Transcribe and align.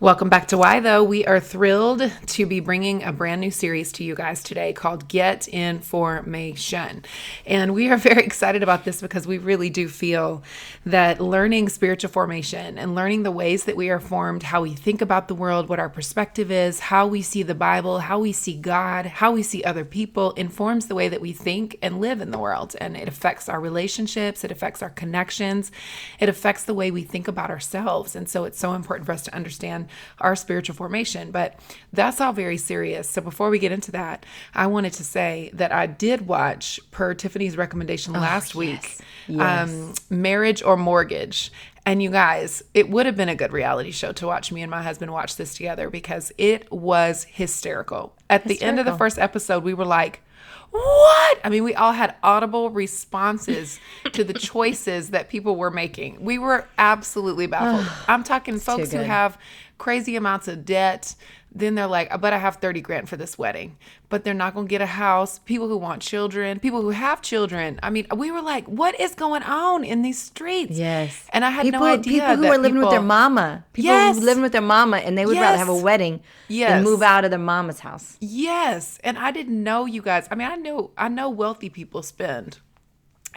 Welcome 0.00 0.28
back 0.28 0.48
to 0.48 0.58
Why 0.58 0.80
Though. 0.80 1.04
We 1.04 1.24
are 1.24 1.38
thrilled 1.38 2.10
to 2.26 2.46
be 2.46 2.58
bringing 2.58 3.04
a 3.04 3.12
brand 3.12 3.40
new 3.40 3.52
series 3.52 3.92
to 3.92 4.02
you 4.02 4.16
guys 4.16 4.42
today 4.42 4.72
called 4.72 5.06
Get 5.06 5.46
in 5.46 5.78
Formation. 5.78 7.04
And 7.46 7.72
we 7.72 7.88
are 7.88 7.96
very 7.96 8.24
excited 8.24 8.64
about 8.64 8.84
this 8.84 9.00
because 9.00 9.24
we 9.24 9.38
really 9.38 9.70
do 9.70 9.86
feel 9.86 10.42
that 10.84 11.20
learning 11.20 11.68
spiritual 11.68 12.10
formation 12.10 12.76
and 12.76 12.96
learning 12.96 13.22
the 13.22 13.30
ways 13.30 13.66
that 13.66 13.76
we 13.76 13.88
are 13.88 14.00
formed, 14.00 14.42
how 14.42 14.62
we 14.62 14.74
think 14.74 15.00
about 15.00 15.28
the 15.28 15.34
world, 15.34 15.68
what 15.68 15.78
our 15.78 15.88
perspective 15.88 16.50
is, 16.50 16.80
how 16.80 17.06
we 17.06 17.22
see 17.22 17.44
the 17.44 17.54
Bible, 17.54 18.00
how 18.00 18.18
we 18.18 18.32
see 18.32 18.56
God, 18.56 19.06
how 19.06 19.30
we 19.30 19.44
see 19.44 19.62
other 19.62 19.84
people 19.84 20.32
informs 20.32 20.88
the 20.88 20.96
way 20.96 21.08
that 21.08 21.20
we 21.20 21.32
think 21.32 21.78
and 21.80 22.00
live 22.00 22.20
in 22.20 22.32
the 22.32 22.38
world. 22.38 22.74
And 22.80 22.96
it 22.96 23.06
affects 23.06 23.48
our 23.48 23.60
relationships, 23.60 24.42
it 24.42 24.50
affects 24.50 24.82
our 24.82 24.90
connections, 24.90 25.70
it 26.18 26.28
affects 26.28 26.64
the 26.64 26.74
way 26.74 26.90
we 26.90 27.04
think 27.04 27.28
about 27.28 27.50
ourselves. 27.50 28.16
And 28.16 28.28
so 28.28 28.42
it's 28.42 28.58
so 28.58 28.72
important 28.72 29.06
for 29.06 29.12
us 29.12 29.22
to 29.22 29.34
understand 29.34 29.83
our 30.20 30.36
spiritual 30.36 30.74
formation. 30.74 31.30
But 31.30 31.58
that's 31.92 32.20
all 32.20 32.32
very 32.32 32.56
serious. 32.56 33.08
So 33.08 33.20
before 33.20 33.50
we 33.50 33.58
get 33.58 33.72
into 33.72 33.92
that, 33.92 34.24
I 34.54 34.66
wanted 34.66 34.92
to 34.94 35.04
say 35.04 35.50
that 35.54 35.72
I 35.72 35.86
did 35.86 36.26
watch, 36.26 36.80
per 36.90 37.14
Tiffany's 37.14 37.56
recommendation 37.56 38.12
last 38.12 38.54
week, 38.54 38.98
Um, 39.38 39.94
Marriage 40.10 40.62
or 40.62 40.76
Mortgage. 40.76 41.50
And 41.86 42.02
you 42.02 42.10
guys, 42.10 42.62
it 42.72 42.88
would 42.88 43.04
have 43.04 43.14
been 43.16 43.28
a 43.28 43.34
good 43.34 43.52
reality 43.52 43.90
show 43.90 44.12
to 44.12 44.26
watch 44.26 44.50
me 44.50 44.62
and 44.62 44.70
my 44.70 44.82
husband 44.82 45.12
watch 45.12 45.36
this 45.36 45.54
together 45.54 45.90
because 45.90 46.32
it 46.38 46.72
was 46.72 47.24
hysterical. 47.24 48.14
At 48.30 48.44
the 48.44 48.60
end 48.62 48.78
of 48.78 48.86
the 48.86 48.96
first 48.96 49.18
episode, 49.18 49.64
we 49.64 49.74
were 49.74 49.84
like, 49.84 50.22
what? 50.70 51.38
I 51.44 51.50
mean, 51.50 51.62
we 51.62 51.74
all 51.74 51.92
had 51.92 52.16
audible 52.22 52.70
responses 52.70 53.78
to 54.12 54.24
the 54.24 54.32
choices 54.32 55.10
that 55.10 55.28
people 55.28 55.56
were 55.56 55.70
making. 55.70 56.24
We 56.24 56.38
were 56.38 56.66
absolutely 56.78 57.46
baffled. 57.46 57.86
I'm 58.08 58.24
talking 58.24 58.58
folks 58.58 58.90
who 58.90 58.98
have 58.98 59.38
crazy 59.78 60.16
amounts 60.16 60.48
of 60.48 60.64
debt. 60.64 61.14
Then 61.56 61.76
they're 61.76 61.86
like, 61.86 62.20
but 62.20 62.32
I 62.32 62.38
have 62.38 62.56
30 62.56 62.80
grand 62.80 63.08
for 63.08 63.16
this 63.16 63.38
wedding, 63.38 63.76
but 64.08 64.24
they're 64.24 64.34
not 64.34 64.54
going 64.54 64.66
to 64.66 64.70
get 64.70 64.80
a 64.82 64.86
house. 64.86 65.38
People 65.38 65.68
who 65.68 65.76
want 65.76 66.02
children, 66.02 66.58
people 66.58 66.82
who 66.82 66.90
have 66.90 67.22
children. 67.22 67.78
I 67.80 67.90
mean, 67.90 68.08
we 68.16 68.32
were 68.32 68.42
like, 68.42 68.66
what 68.66 68.98
is 68.98 69.14
going 69.14 69.44
on 69.44 69.84
in 69.84 70.02
these 70.02 70.20
streets? 70.20 70.76
Yes. 70.76 71.28
And 71.32 71.44
I 71.44 71.50
had 71.50 71.62
people, 71.62 71.78
no 71.78 71.86
idea. 71.86 72.22
People 72.22 72.36
who 72.38 72.46
are 72.46 72.58
living 72.58 72.80
with 72.80 72.90
their 72.90 73.00
mama. 73.00 73.64
People 73.72 73.92
Yes. 73.92 74.18
who 74.18 74.24
living 74.24 74.42
with 74.42 74.50
their 74.50 74.62
mama 74.62 74.96
and 74.96 75.16
they 75.16 75.26
would 75.26 75.36
rather 75.38 75.56
have 75.58 75.68
a 75.68 75.76
wedding 75.76 76.18
Yes. 76.48 76.70
than 76.70 76.82
move 76.82 77.02
out 77.02 77.24
of 77.24 77.30
their 77.30 77.38
mama's 77.38 77.78
house. 77.80 78.16
Yes, 78.20 78.98
and 79.04 79.16
I 79.16 79.30
didn't 79.30 79.62
know 79.62 79.86
you 79.86 80.02
guys. 80.02 80.26
I 80.32 80.34
mean, 80.34 80.48
I 80.50 80.56
know 80.56 80.90
I 80.98 81.06
know 81.08 81.30
wealthy 81.30 81.68
people 81.70 82.02
spend 82.02 82.58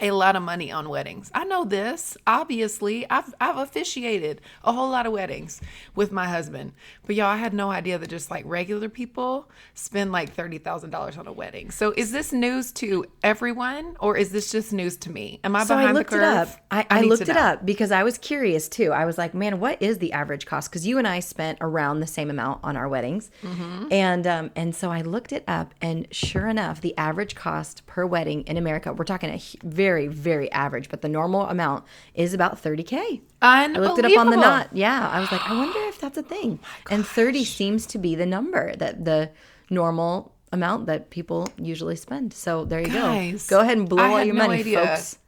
a 0.00 0.10
lot 0.12 0.36
of 0.36 0.42
money 0.42 0.70
on 0.72 0.88
weddings. 0.88 1.30
I 1.34 1.44
know 1.44 1.64
this. 1.64 2.16
Obviously, 2.26 3.08
I've 3.10 3.34
I've 3.40 3.56
officiated 3.58 4.40
a 4.64 4.72
whole 4.72 4.88
lot 4.90 5.06
of 5.06 5.12
weddings 5.12 5.60
with 5.94 6.12
my 6.12 6.26
husband. 6.26 6.72
But 7.06 7.16
y'all, 7.16 7.26
I 7.26 7.36
had 7.36 7.52
no 7.54 7.70
idea 7.70 7.98
that 7.98 8.08
just 8.08 8.30
like 8.30 8.44
regular 8.46 8.88
people 8.88 9.48
spend 9.74 10.12
like 10.12 10.32
thirty 10.32 10.58
thousand 10.58 10.90
dollars 10.90 11.16
on 11.18 11.26
a 11.26 11.32
wedding. 11.32 11.70
So 11.70 11.92
is 11.96 12.12
this 12.12 12.32
news 12.32 12.72
to 12.72 13.04
everyone, 13.22 13.96
or 14.00 14.16
is 14.16 14.30
this 14.30 14.50
just 14.52 14.72
news 14.72 14.96
to 14.98 15.10
me? 15.10 15.40
Am 15.44 15.54
I 15.56 15.64
So 15.64 15.74
behind 15.74 15.88
I 15.90 15.92
looked 15.92 16.10
the 16.10 16.18
it 16.18 16.22
up. 16.22 16.48
I, 16.70 16.86
I, 16.90 17.00
need 17.00 17.08
looked 17.08 17.22
it 17.22 17.36
up 17.36 17.64
because 17.66 17.90
I 17.90 18.02
was 18.02 18.18
curious 18.18 18.68
too. 18.68 18.92
I 18.92 19.04
was 19.04 19.18
like, 19.18 19.34
man, 19.34 19.58
what 19.60 19.80
is 19.82 19.98
the 19.98 20.12
average 20.12 20.46
cost? 20.46 20.70
Because 20.70 20.86
you 20.86 20.98
and 20.98 21.08
I 21.08 21.20
spent 21.20 21.58
around 21.60 22.00
the 22.00 22.06
same 22.06 22.30
amount 22.30 22.60
on 22.62 22.76
our 22.76 22.88
weddings, 22.88 23.30
Mm-hmm. 23.42 23.88
and 23.92 24.26
um, 24.26 24.50
and 24.56 24.74
so 24.74 24.90
I 24.90 25.00
looked 25.02 25.32
it 25.32 25.44
up, 25.48 25.74
and 25.80 26.06
sure 26.10 26.46
enough, 26.48 26.80
the 26.80 26.96
average 26.96 27.34
cost 27.34 27.86
per 27.86 28.04
wedding 28.06 28.42
in 28.42 28.56
America, 28.56 28.92
we're 28.92 29.04
talking 29.04 29.30
a 29.30 29.38
hu- 29.38 29.58
very 29.88 30.06
very 30.08 30.50
average, 30.52 30.88
but 30.88 31.00
the 31.02 31.08
normal 31.08 31.42
amount 31.46 31.84
is 32.14 32.34
about 32.34 32.58
thirty 32.58 32.82
k. 32.82 33.20
I 33.40 33.66
looked 33.68 33.98
it 33.98 34.04
up 34.04 34.18
on 34.18 34.30
the 34.30 34.36
knot. 34.36 34.68
Yeah, 34.72 35.08
I 35.08 35.20
was 35.20 35.30
like, 35.32 35.44
I 35.50 35.54
wonder 35.54 35.78
if 35.88 35.98
that's 35.98 36.18
a 36.18 36.22
thing. 36.22 36.58
and 36.90 37.06
thirty 37.06 37.44
seems 37.44 37.86
to 37.86 37.98
be 37.98 38.14
the 38.14 38.26
number 38.26 38.74
that 38.76 39.04
the 39.04 39.30
normal 39.70 40.32
amount 40.52 40.86
that 40.86 41.10
people 41.10 41.48
usually 41.56 41.96
spend. 41.96 42.32
So 42.34 42.64
there 42.64 42.80
you 42.80 42.92
Guys, 42.92 43.46
go. 43.46 43.56
Go 43.56 43.62
ahead 43.62 43.78
and 43.78 43.88
blow 43.88 44.02
I 44.02 44.08
all 44.10 44.24
your 44.24 44.34
no 44.34 44.46
money, 44.46 44.60
idea. 44.60 44.86
folks. 44.86 45.18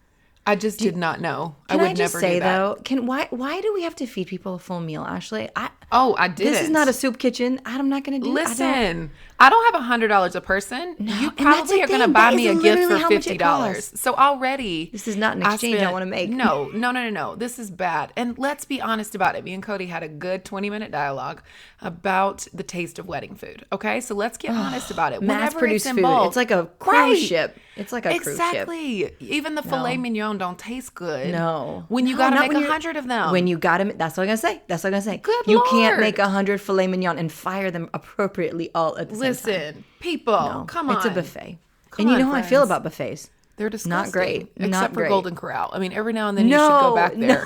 I 0.46 0.56
just 0.56 0.78
did 0.80 0.96
not 0.96 1.20
know. 1.20 1.54
I 1.68 1.72
Can 1.74 1.80
would 1.82 1.90
I, 1.90 1.94
just 1.94 2.14
never 2.14 2.20
say 2.20 2.38
though, 2.40 2.76
can 2.84 3.06
why 3.06 3.28
why 3.30 3.60
do 3.60 3.72
we 3.74 3.82
have 3.82 3.94
to 3.96 4.06
feed 4.06 4.26
people 4.28 4.54
a 4.54 4.58
full 4.58 4.80
meal, 4.80 5.02
Ashley? 5.02 5.48
I 5.54 5.70
Oh, 5.92 6.14
I 6.18 6.28
did. 6.28 6.46
this 6.46 6.60
is 6.62 6.70
not 6.70 6.86
a 6.88 6.92
soup 6.92 7.18
kitchen. 7.18 7.60
I'm 7.66 7.88
not 7.88 8.04
going 8.04 8.20
to 8.20 8.24
do. 8.24 8.30
I 8.32 8.34
don't- 8.44 8.48
Listen, 8.50 9.10
I 9.42 9.48
don't, 9.48 9.64
have 9.72 9.80
a 9.80 9.84
hundred 9.84 10.08
dollars 10.08 10.34
a 10.36 10.40
person. 10.40 10.94
you 10.98 11.06
and 11.06 11.22
that's 11.38 11.40
probably 11.40 11.82
are 11.82 11.86
going 11.88 12.00
to 12.00 12.08
buy 12.08 12.30
That 12.30 12.34
me 12.36 12.46
a 12.48 12.54
gift 12.54 12.82
for 12.88 12.96
how 12.96 13.02
much 13.08 13.12
it 13.12 13.24
fifty 13.24 13.38
dollars. 13.38 13.90
So 13.94 14.14
already, 14.14 14.90
This 14.92 15.08
is 15.08 15.16
not 15.16 15.36
an 15.36 15.42
exchange 15.42 15.76
I 15.76 15.78
spent- 15.78 15.92
wanna 15.92 16.06
make. 16.06 16.30
No, 16.30 16.66
no, 16.74 16.90
no, 16.92 17.02
no, 17.04 17.10
no. 17.10 17.34
This 17.36 17.58
is 17.58 17.70
bad. 17.70 18.12
And 18.16 18.38
let's 18.38 18.64
be 18.66 18.80
honest 18.82 19.14
about 19.14 19.34
it. 19.36 19.42
Me 19.44 19.52
and 19.54 19.62
Cody 19.62 19.86
had 19.86 20.02
a 20.02 20.08
good 20.08 20.44
twenty 20.44 20.68
minute 20.70 20.90
dialogue 20.90 21.42
about 21.80 22.46
the 22.52 22.62
taste 22.62 22.98
of 22.98 23.08
wedding 23.08 23.34
food. 23.34 23.64
Okay, 23.72 24.00
so 24.00 24.14
let's 24.14 24.36
get 24.36 24.50
honest 24.50 24.90
about 24.90 25.12
it. 25.14 25.22
mass 25.22 25.54
produced 25.54 25.86
it's 25.86 25.94
food. 25.98 26.26
It's 26.26 26.36
like 26.36 26.50
a 26.50 26.68
cruise 26.78 26.94
Right. 26.94 27.18
ship. 27.18 27.58
It's 27.76 27.92
like 27.92 28.04
a 28.04 28.10
cruise 28.10 28.24
ship. 28.24 28.32
Exactly. 28.34 29.10
Even 29.20 29.54
the 29.54 29.62
filet 29.62 29.96
mignon 29.96 30.36
don't 30.36 30.58
taste 30.58 30.94
good. 30.94 31.32
No. 31.32 31.86
When 31.88 32.06
you 32.06 32.12
No, 32.14 32.18
got 32.18 32.30
to 32.30 32.40
make 32.40 32.52
a 32.52 32.70
hundred 32.70 32.96
of 32.96 33.06
them. 33.08 33.32
When 33.32 33.46
you 33.46 33.56
got 33.56 33.78
to 33.78 33.84
that's 33.96 34.16
what 34.18 34.24
I'm 34.24 34.28
gonna 34.28 34.36
say. 34.36 34.60
That's 34.68 34.84
what 34.84 34.88
I'm 34.88 34.92
gonna 35.00 35.02
say. 35.02 35.16
Good 35.16 35.46
you 35.46 35.64
can't 35.88 36.00
make 36.00 36.18
a 36.18 36.28
hundred 36.28 36.60
filet 36.60 36.86
mignon 36.86 37.18
and 37.18 37.30
fire 37.32 37.70
them 37.70 37.88
appropriately 37.94 38.70
all 38.74 38.96
at 38.98 39.08
the 39.08 39.14
same 39.14 39.20
time. 39.22 39.30
listen, 39.30 39.84
people, 40.00 40.32
No, 40.34 40.64
come 40.66 40.88
on. 40.90 40.96
It's 40.96 41.06
a 41.06 41.10
buffet. 41.10 41.58
Come 41.90 42.06
and 42.06 42.08
you 42.10 42.14
on, 42.16 42.20
know 42.20 42.26
how 42.32 42.38
I 42.38 42.42
feel 42.42 42.62
about 42.62 42.82
buffets. 42.84 43.30
They're 43.56 43.68
disgusting. 43.68 43.90
Not 43.90 44.12
great. 44.12 44.52
Except 44.56 44.70
Not 44.70 44.88
for 44.90 45.00
great. 45.00 45.08
Golden 45.08 45.34
Corral. 45.36 45.70
I 45.72 45.78
mean, 45.78 45.92
every 45.92 46.12
now 46.12 46.28
and 46.28 46.38
then 46.38 46.46
you 46.48 46.54
should 46.54 46.58
go 46.68 46.94
back 46.94 47.16
no. 47.16 47.26
there. 47.26 47.44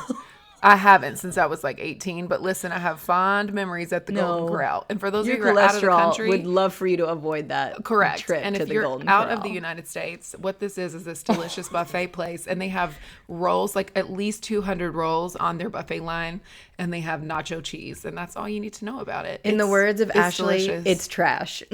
I 0.62 0.77
haven't 0.77 1.17
since 1.19 1.37
I 1.37 1.45
was 1.45 1.62
like 1.62 1.78
18, 1.78 2.27
but 2.27 2.41
listen, 2.41 2.72
I 2.72 2.78
have 2.78 2.99
fond 2.99 3.53
memories 3.53 3.93
at 3.93 4.06
the 4.06 4.12
Golden 4.12 4.47
No. 4.47 4.51
Corral. 4.51 4.87
And 4.89 4.99
for 4.99 5.11
those 5.11 5.27
Your 5.27 5.37
of 5.37 5.39
you 5.41 5.45
who 5.51 5.59
are 5.59 5.61
out 5.61 5.75
of 5.75 5.81
the 5.83 5.89
country, 5.89 6.28
would 6.31 6.47
love 6.47 6.72
for 6.72 6.87
you 6.87 6.97
to 6.99 7.06
avoid 7.09 7.51
that 7.51 7.84
correct. 7.84 8.21
trip 8.21 8.41
and 8.43 8.55
to 8.55 8.62
if 8.62 8.69
the 8.69 8.75
you're 8.75 8.84
Golden 8.84 9.06
out 9.06 9.25
Corral. 9.27 9.37
of 9.39 9.43
the 9.43 9.51
United 9.51 9.87
States, 9.89 10.34
what 10.39 10.61
this 10.61 10.78
is 10.78 10.95
is 10.95 11.05
this 11.05 11.22
delicious 11.22 11.69
buffet 11.71 12.09
place, 12.12 12.47
and 12.47 12.62
they 12.62 12.69
have 12.69 12.97
rolls, 13.28 13.77
like 13.77 13.93
at 13.95 14.11
least 14.11 14.43
200 14.45 14.93
rolls 14.93 15.37
on 15.37 15.59
their 15.59 15.69
buffet 15.69 16.01
line, 16.01 16.41
and 16.79 16.93
they 16.93 17.01
have 17.01 17.21
nacho 17.21 17.62
cheese, 17.62 18.05
and 18.05 18.17
that's 18.17 18.37
all 18.37 18.49
you 18.49 18.61
need 18.61 18.73
to 18.75 18.85
know 18.85 19.01
about 19.01 19.27
it. 19.27 19.41
In 19.45 19.57
the 19.59 19.67
words 19.67 20.01
of 20.01 20.09
it's 20.11 20.19
Ashley, 20.19 20.59
delicious. 20.67 20.83
it's 20.87 21.09
trash. 21.09 21.62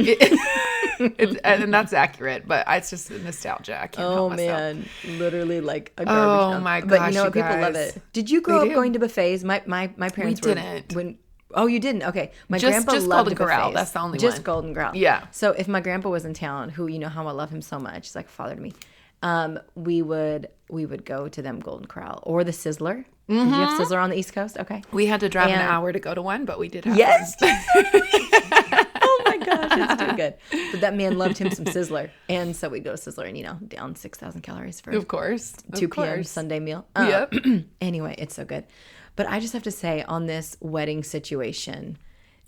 It's- 1.00 1.36
and 1.44 1.72
that's 1.72 1.94
accurate, 1.94 2.46
but 2.46 2.66
it's 2.68 2.90
just 2.90 3.10
nostalgia. 3.10 3.80
I 3.82 3.86
can't 3.86 4.06
Oh 4.06 4.28
man, 4.28 4.84
literally 5.06 5.62
like 5.62 5.92
a 5.96 6.04
garbage. 6.04 6.22
Oh, 6.22 6.50
dump. 6.52 6.64
my 6.64 6.80
But 6.82 6.90
you 6.90 6.96
gosh, 6.98 7.14
know 7.14 7.20
you 7.20 7.24
what? 7.24 7.32
People 7.32 7.60
love 7.60 7.74
it. 7.74 8.02
Did 8.12 8.28
you 8.28 8.42
grow 8.42 8.56
They 8.58 8.66
up 8.66 8.68
do. 8.68 8.74
going 8.74 8.92
to 8.92 8.98
buffets? 8.98 9.42
My 9.42 9.62
my 9.64 9.90
my 9.96 10.10
parents 10.10 10.42
were 10.46 10.54
didn't. 10.54 10.92
when. 10.94 11.16
Oh, 11.54 11.66
you 11.66 11.80
didn't? 11.80 12.02
Okay. 12.02 12.32
My 12.50 12.58
Just- 12.58 12.70
grandpa 12.70 12.92
just 12.92 13.06
loved 13.06 13.28
Golden 13.30 13.36
Corral. 13.46 13.72
That's 13.72 13.92
the 13.92 14.00
only 14.00 14.18
Just 14.18 14.38
one. 14.38 14.42
Golden 14.44 14.74
Corral. 14.74 14.94
Yeah. 14.94 15.26
So 15.30 15.52
if 15.52 15.66
my 15.68 15.80
grandpa 15.80 16.10
was 16.10 16.24
in 16.26 16.34
town, 16.34 16.68
who 16.68 16.86
you 16.86 16.98
know 16.98 17.08
how 17.08 17.26
I 17.26 17.32
love 17.32 17.48
him 17.50 17.62
so 17.62 17.78
much, 17.78 18.08
he's 18.08 18.14
like 18.14 18.26
a 18.26 18.28
father 18.28 18.54
to 18.54 18.60
me. 18.60 18.72
Um, 19.22 19.58
we 19.74 20.02
would 20.02 20.48
we 20.70 20.86
would 20.86 21.04
go 21.04 21.28
to 21.28 21.42
them 21.42 21.60
Golden 21.60 21.86
Corral 21.86 22.20
or 22.24 22.44
the 22.44 22.52
Sizzler. 22.52 23.04
Did 23.28 23.34
you 23.36 23.40
Mm-hmm. 23.42 23.52
have 23.52 23.78
Sizzler 23.80 24.02
on 24.02 24.10
the 24.10 24.16
East 24.16 24.32
Coast? 24.32 24.56
Okay. 24.58 24.82
We 24.92 25.06
had 25.06 25.20
to 25.20 25.28
drive 25.28 25.50
an 25.50 25.60
hour 25.60 25.92
to 25.92 26.00
go 26.00 26.14
to 26.14 26.22
one, 26.22 26.44
but 26.46 26.58
we 26.58 26.68
did 26.68 26.84
have 26.84 26.96
Yes. 26.96 27.36
oh 27.42 29.22
my 29.26 29.36
gosh, 29.36 29.70
it's 29.72 30.02
too 30.02 30.16
good. 30.16 30.34
But 30.72 30.80
that 30.80 30.94
man 30.94 31.18
loved 31.18 31.38
him 31.38 31.50
some 31.50 31.64
Sizzler, 31.64 32.10
and 32.28 32.54
so 32.56 32.68
we'd 32.68 32.84
go 32.84 32.96
to 32.96 33.00
Sizzler 33.10 33.28
and 33.28 33.36
you 33.36 33.44
know 33.44 33.54
down 33.68 33.94
six 33.96 34.18
thousand 34.18 34.40
calories 34.42 34.80
for 34.80 34.90
Of 34.90 35.08
course. 35.08 35.54
Of 35.72 35.78
2 35.78 35.88
p.m. 35.88 36.06
course. 36.14 36.30
Sunday 36.30 36.60
meal. 36.60 36.86
Uh, 36.96 37.26
Yep. 37.32 37.64
anyway, 37.80 38.14
it's 38.18 38.34
so 38.34 38.44
good. 38.44 38.64
But 39.16 39.28
I 39.28 39.40
just 39.40 39.52
have 39.52 39.64
to 39.64 39.70
say, 39.70 40.02
on 40.02 40.26
this 40.26 40.56
wedding 40.60 41.02
situation, 41.02 41.98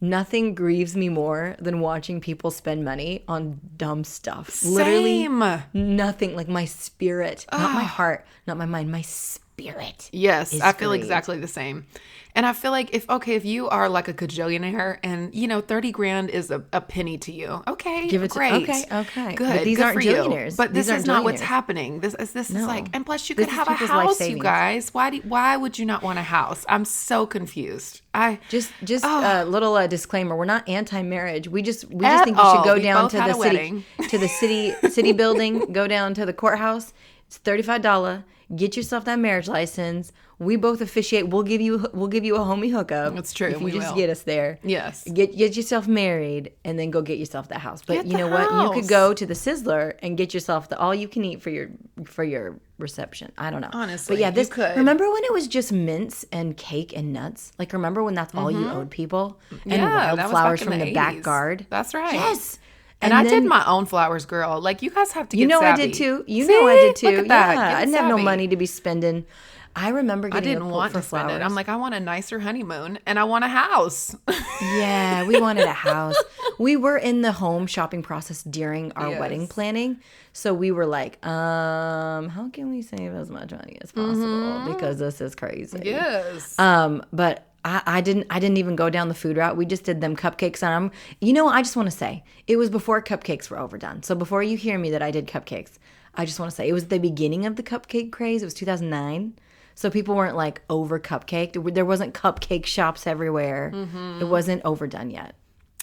nothing 0.02 0.54
grieves 0.54 0.94
me 0.96 1.08
more 1.08 1.56
than 1.58 1.81
watching 1.81 2.20
people 2.20 2.50
spend 2.50 2.84
money 2.84 3.25
on 3.28 3.60
dumb 3.76 4.04
stuff. 4.04 4.62
Literally, 4.64 5.22
Same. 5.22 5.62
nothing. 5.72 6.37
Like 6.37 6.49
my 6.49 6.66
spirit, 6.66 7.46
not 7.50 7.72
my 7.72 7.84
heart, 7.84 8.26
not 8.46 8.58
my 8.58 8.66
mind, 8.66 8.93
my 8.93 9.00
spirit 9.02 9.38
spirit. 9.62 10.11
Yes, 10.12 10.61
I 10.61 10.73
feel 10.73 10.91
great. 10.91 11.00
exactly 11.00 11.38
the 11.38 11.49
same. 11.49 11.87
And 12.35 12.47
I 12.47 12.55
feel 12.55 12.70
like 12.70 12.94
if 12.94 13.09
okay, 13.11 13.35
if 13.35 13.44
you 13.44 13.69
are 13.69 13.91
like 13.91 14.09
a 14.09 14.14
cajillionaire 14.14 14.99
and 15.03 15.35
you 15.35 15.47
know 15.47 15.61
thirty 15.61 15.93
grand 15.93 16.31
is 16.31 16.50
a, 16.50 16.64
a 16.73 16.81
penny 16.81 17.19
to 17.19 17.32
you, 17.32 17.62
okay, 17.69 18.09
give 18.09 18.23
it 18.23 18.31
great, 18.31 18.64
to, 18.64 18.73
okay, 18.73 18.85
okay, 18.91 19.35
good. 19.35 19.56
But 19.56 19.64
these 19.64 19.76
good 19.76 19.85
aren't 19.85 19.99
billionaires. 19.99 20.56
But 20.56 20.73
this 20.73 20.88
is 20.88 21.05
not 21.05 21.25
what's 21.25 21.43
happening. 21.43 22.00
This 22.00 22.14
is 22.14 22.32
this 22.32 22.49
no. 22.49 22.61
is 22.61 22.67
like, 22.67 22.87
and 22.94 23.05
plus 23.05 23.29
you 23.29 23.35
this 23.35 23.47
could 23.47 23.55
have 23.55 23.69
a 23.69 23.75
house, 23.75 24.20
you 24.26 24.38
guys. 24.38 24.94
Why 24.94 25.11
do 25.11 25.19
why 25.29 25.59
would 25.59 25.79
you 25.79 25.85
not 25.85 26.03
want 26.03 26.19
a 26.19 26.23
house? 26.23 26.64
I'm 26.70 26.87
so 26.87 27.26
confused. 27.26 28.00
I 28.14 28.38
just 28.49 28.73
just 28.82 29.05
oh. 29.06 29.43
a 29.43 29.44
little 29.44 29.75
uh, 29.75 29.87
disclaimer: 29.87 30.35
we're 30.35 30.47
not 30.47 30.67
anti-marriage. 30.67 31.49
We 31.49 31.61
just 31.61 31.85
we 31.91 32.00
just 32.00 32.20
At 32.20 32.25
think 32.25 32.38
you 32.38 32.50
should 32.50 32.64
go 32.64 32.79
down 32.79 33.11
to 33.11 33.19
the 33.19 33.35
city 33.35 33.85
to 34.09 34.17
the 34.17 34.29
city 34.29 34.73
city 34.88 35.12
building, 35.23 35.70
go 35.73 35.87
down 35.87 36.14
to 36.14 36.25
the 36.25 36.32
courthouse. 36.32 36.94
It's 37.32 37.38
thirty 37.38 37.62
five 37.62 37.81
dollar. 37.81 38.25
Get 38.55 38.76
yourself 38.76 39.06
that 39.06 39.19
marriage 39.19 39.49
license 39.49 40.12
we 40.43 40.56
both 40.56 40.81
officiate. 40.81 41.29
We'll 41.29 41.44
give 41.44 41.61
you 41.61 41.87
we'll 41.93 42.08
give 42.08 42.25
you 42.25 42.37
a 42.37 42.40
homie 42.40 42.70
hookup. 42.70 43.14
That's 43.14 43.32
true. 43.32 43.49
If 43.49 43.61
you 43.61 43.64
we 43.64 43.70
just 43.73 43.90
will. 43.90 43.96
get 43.96 44.11
us 44.11 44.23
there. 44.23 44.58
Yes. 44.64 45.05
Get 45.05 45.37
get 45.37 45.56
yourself 45.56 45.87
married 45.87 46.52
and 46.64 46.79
then 46.79 46.90
go 46.90 47.00
get 47.00 47.19
yourself 47.19 47.49
that 47.49 47.61
house. 47.61 47.82
But 47.87 47.94
get 47.94 48.06
you 48.06 48.19
know 48.19 48.29
what? 48.29 48.50
You 48.50 48.81
could 48.81 48.88
go 48.88 49.14
to 49.14 49.25
the 49.25 49.34
Sizzler 49.34 49.94
and 50.02 50.17
get 50.17 50.34
yourself 50.34 50.69
the 50.69 50.79
all 50.79 50.94
you 50.94 51.08
can 51.08 51.25
eat 51.25 51.40
for 51.40 51.50
your 51.50 51.70
for 52.05 52.25
your 52.25 52.58
reception. 52.79 53.32
I 53.38 53.50
don't 53.50 53.61
know. 53.61 53.70
Honestly. 53.73 54.17
But 54.17 54.20
yeah, 54.20 54.31
this 54.31 54.49
could. 54.49 54.76
Remember 54.76 55.11
when 55.11 55.25
it 55.25 55.32
was 55.32 55.46
just 55.46 55.73
mints 55.73 56.25
and 56.32 56.56
cake 56.56 56.93
and 56.96 57.12
nuts? 57.12 57.52
Like 57.58 57.73
remember 57.73 58.02
when 58.02 58.14
that's 58.14 58.35
all 58.35 58.46
mm-hmm. 58.46 58.62
you 58.62 58.69
owed 58.69 58.90
people? 58.90 59.38
And 59.64 59.75
yeah, 59.75 60.14
wildflowers 60.14 60.62
from 60.62 60.78
the, 60.78 60.87
the 60.87 60.93
back 60.93 61.23
guard. 61.23 61.67
That's 61.70 61.94
right. 61.94 62.14
Yes. 62.14 62.58
And, 63.02 63.12
and 63.12 63.26
I 63.26 63.28
did 63.28 63.44
my 63.44 63.64
own 63.66 63.87
flowers, 63.87 64.25
girl. 64.25 64.60
Like 64.60 64.81
you 64.81 64.90
guys 64.90 65.12
have 65.12 65.28
to. 65.31 65.37
you 65.37 65.46
know, 65.46 65.60
savvy. 65.60 65.82
I 65.82 65.87
did 65.87 65.94
too. 65.94 66.25
You 66.26 66.46
See? 66.46 66.52
know, 66.52 66.69
I 66.69 66.75
did 66.76 66.96
too. 66.96 67.25
Yeah, 67.26 67.76
I 67.76 67.84
didn't 67.84 67.96
have 67.96 68.08
no 68.08 68.19
money 68.19 68.49
to 68.49 68.56
be 68.56 68.66
spending 68.66 69.26
I 69.75 69.88
remember 69.88 70.28
getting 70.28 70.50
I 70.50 70.54
didn't 70.54 70.69
want 70.69 70.93
to 70.93 71.02
spend 71.02 71.28
flowers. 71.28 71.40
it. 71.40 71.44
I'm 71.44 71.54
like, 71.54 71.69
I 71.69 71.76
want 71.76 71.94
a 71.94 72.00
nicer 72.00 72.38
honeymoon 72.38 72.99
and 73.06 73.19
I 73.19 73.25
want 73.25 73.44
a 73.44 73.49
house. 73.49 74.14
yeah, 74.62 75.25
we 75.26 75.40
wanted 75.40 75.64
a 75.64 75.72
house. 75.72 76.16
We 76.58 76.76
were 76.76 76.99
in 76.99 77.22
the 77.22 77.32
home 77.32 77.66
shopping 77.66 78.02
process 78.02 78.43
during 78.43 78.93
our 78.93 79.10
yes. 79.10 79.20
wedding 79.20 79.49
planning. 79.49 80.00
So 80.34 80.52
we 80.52 80.72
were 80.72 80.87
like, 80.87 81.25
um, 81.26 82.28
how 82.28 82.50
can 82.50 82.70
we 82.70 82.82
save 82.82 83.14
as 83.14 83.31
much 83.31 83.52
money 83.52 83.78
as 83.81 83.93
possible? 83.93 84.26
Mm-hmm. 84.26 84.72
Because 84.72 84.99
this 84.99 85.20
is 85.20 85.34
crazy. 85.34 85.81
Yes. 85.84 86.58
Um, 86.58 87.02
but 87.12 87.46
I, 87.64 87.82
I, 87.87 88.00
didn't 88.00 88.26
I 88.31 88.38
didn't 88.38 88.59
even 88.59 88.76
go 88.76 88.91
down 88.91 89.09
the 89.09 89.14
food 89.14 89.37
route. 89.37 89.56
We 89.56 89.67
just 89.67 89.85
did 89.85 90.00
them 90.00 90.17
cupcakes 90.17 90.62
and 90.62 90.73
I'm 90.73 90.91
you 91.20 91.32
know, 91.32 91.49
I 91.49 91.62
just 91.62 91.76
want 91.76 91.91
to 91.91 91.97
say 91.97 92.25
it 92.47 92.56
was 92.56 92.70
before 92.70 93.03
cupcakes 93.03 93.50
were 93.50 93.59
overdone. 93.59 94.03
So 94.03 94.14
before 94.14 94.43
you 94.43 94.56
hear 94.56 94.79
me 94.79 94.91
that 94.91 95.03
I 95.03 95.11
did 95.11 95.26
cupcakes, 95.26 95.79
I 96.14 96.25
just 96.25 96.38
want 96.38 96.50
to 96.50 96.56
say 96.56 96.69
it 96.69 96.73
was 96.73 96.88
the 96.88 96.99
beginning 96.99 97.47
of 97.47 97.56
the 97.56 97.62
cupcake 97.62 98.12
craze. 98.12 98.43
It 98.43 98.47
was 98.47 98.55
2009. 98.55 99.35
So 99.75 99.91
people 99.91 100.14
weren't 100.14 100.37
like 100.37 100.62
over 100.69 101.00
cupcaked. 101.00 101.75
There 101.75 101.85
wasn't 101.85 102.14
cupcake 102.14 102.67
shops 102.67 103.06
everywhere. 103.06 103.73
Mm-hmm. 103.75 104.20
It 104.20 104.26
wasn't 104.26 104.62
overdone 104.64 105.11
yet. 105.11 105.35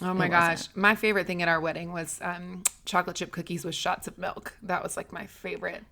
Oh 0.01 0.13
my 0.13 0.27
gosh. 0.27 0.67
My 0.75 0.95
favorite 0.95 1.27
thing 1.27 1.41
at 1.41 1.47
our 1.47 1.59
wedding 1.59 1.91
was 1.91 2.19
um, 2.21 2.63
chocolate 2.85 3.17
chip 3.17 3.31
cookies 3.31 3.65
with 3.65 3.75
shots 3.75 4.07
of 4.07 4.17
milk. 4.17 4.55
That 4.61 4.83
was 4.83 4.95
like 4.95 5.11
my 5.11 5.25
favorite 5.25 5.83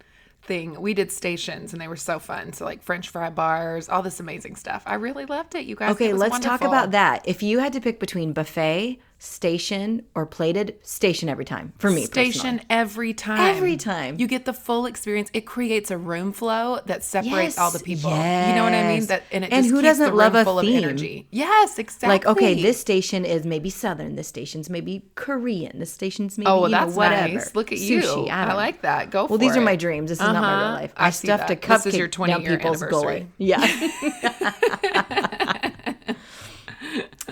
thing. 0.43 0.79
We 0.81 0.93
did 0.93 1.11
stations 1.11 1.73
and 1.73 1.81
they 1.81 1.87
were 1.87 1.95
so 1.95 2.19
fun. 2.19 2.53
So 2.53 2.65
like 2.65 2.81
French 2.81 3.09
fry 3.09 3.29
bars, 3.29 3.89
all 3.89 4.01
this 4.01 4.19
amazing 4.19 4.55
stuff. 4.55 4.83
I 4.85 4.95
really 4.95 5.25
loved 5.25 5.55
it, 5.55 5.65
you 5.65 5.75
guys. 5.75 5.91
Okay, 5.91 6.13
let's 6.13 6.31
wonderful. 6.31 6.57
talk 6.57 6.67
about 6.67 6.91
that. 6.91 7.27
If 7.27 7.43
you 7.43 7.59
had 7.59 7.73
to 7.73 7.81
pick 7.81 7.99
between 7.99 8.33
buffet, 8.33 8.99
station 9.19 10.03
or 10.13 10.27
plated 10.27 10.77
station 10.83 11.27
every 11.27 11.45
time 11.45 11.73
for 11.79 11.89
me 11.89 12.05
station 12.05 12.59
personally. 12.59 12.65
every 12.69 13.13
time 13.15 13.39
every 13.39 13.75
time 13.75 14.15
you 14.19 14.27
get 14.27 14.45
the 14.45 14.53
full 14.53 14.85
experience 14.85 15.27
it 15.33 15.41
creates 15.41 15.89
a 15.89 15.97
room 15.97 16.31
flow 16.31 16.79
that 16.85 17.03
separates 17.03 17.55
yes, 17.55 17.57
all 17.57 17.71
the 17.71 17.79
people 17.79 18.11
yes. 18.11 18.47
you 18.47 18.55
know 18.55 18.63
what 18.63 18.73
i 18.73 18.87
mean 18.87 19.03
that 19.07 19.23
and 19.31 19.43
it 19.43 19.51
and 19.51 19.65
who 19.65 19.81
doesn't 19.81 20.15
love 20.15 20.35
a 20.35 20.43
full 20.43 20.61
theme? 20.61 20.77
of 20.77 20.83
energy 20.83 21.27
yes 21.31 21.79
exactly 21.79 22.09
like 22.09 22.27
okay 22.27 22.61
this 22.61 22.79
station 22.79 23.25
is 23.25 23.43
maybe 23.43 23.71
southern 23.71 24.15
this 24.15 24.27
station's 24.27 24.69
maybe 24.69 25.03
korean 25.15 25.79
this 25.79 25.91
station's 25.91 26.37
maybe 26.37 26.47
oh 26.47 26.61
well, 26.61 26.69
that's 26.69 26.91
know, 26.91 26.97
whatever 26.97 27.33
nice. 27.33 27.55
look 27.55 27.71
at 27.71 27.79
you 27.79 28.01
Sushi, 28.01 28.29
I, 28.29 28.51
I, 28.51 28.53
like 28.53 28.83
that 28.83 29.09
go 29.09 29.21
for 29.21 29.25
it. 29.25 29.29
well 29.31 29.39
these 29.39 29.55
it. 29.55 29.59
are 29.59 29.63
my 29.63 29.75
dreams 29.75 30.09
this 30.09 30.19
is 30.19 30.21
uh-huh. 30.21 30.33
not 30.33 30.41
my 30.41 30.57
real 30.57 30.65
uh-huh. 30.65 30.75
life 30.75 30.93
i, 30.95 31.07
I 31.07 31.09
stuffed 31.09 31.49
a 31.49 31.55
cupcake 31.55 31.83
this 31.83 31.85
is 31.87 31.97
your 31.97 32.07
20 32.07 32.33
down 32.33 32.41
year 32.43 32.57
people's 32.57 32.83
gully 32.83 33.27
yeah 33.39 33.57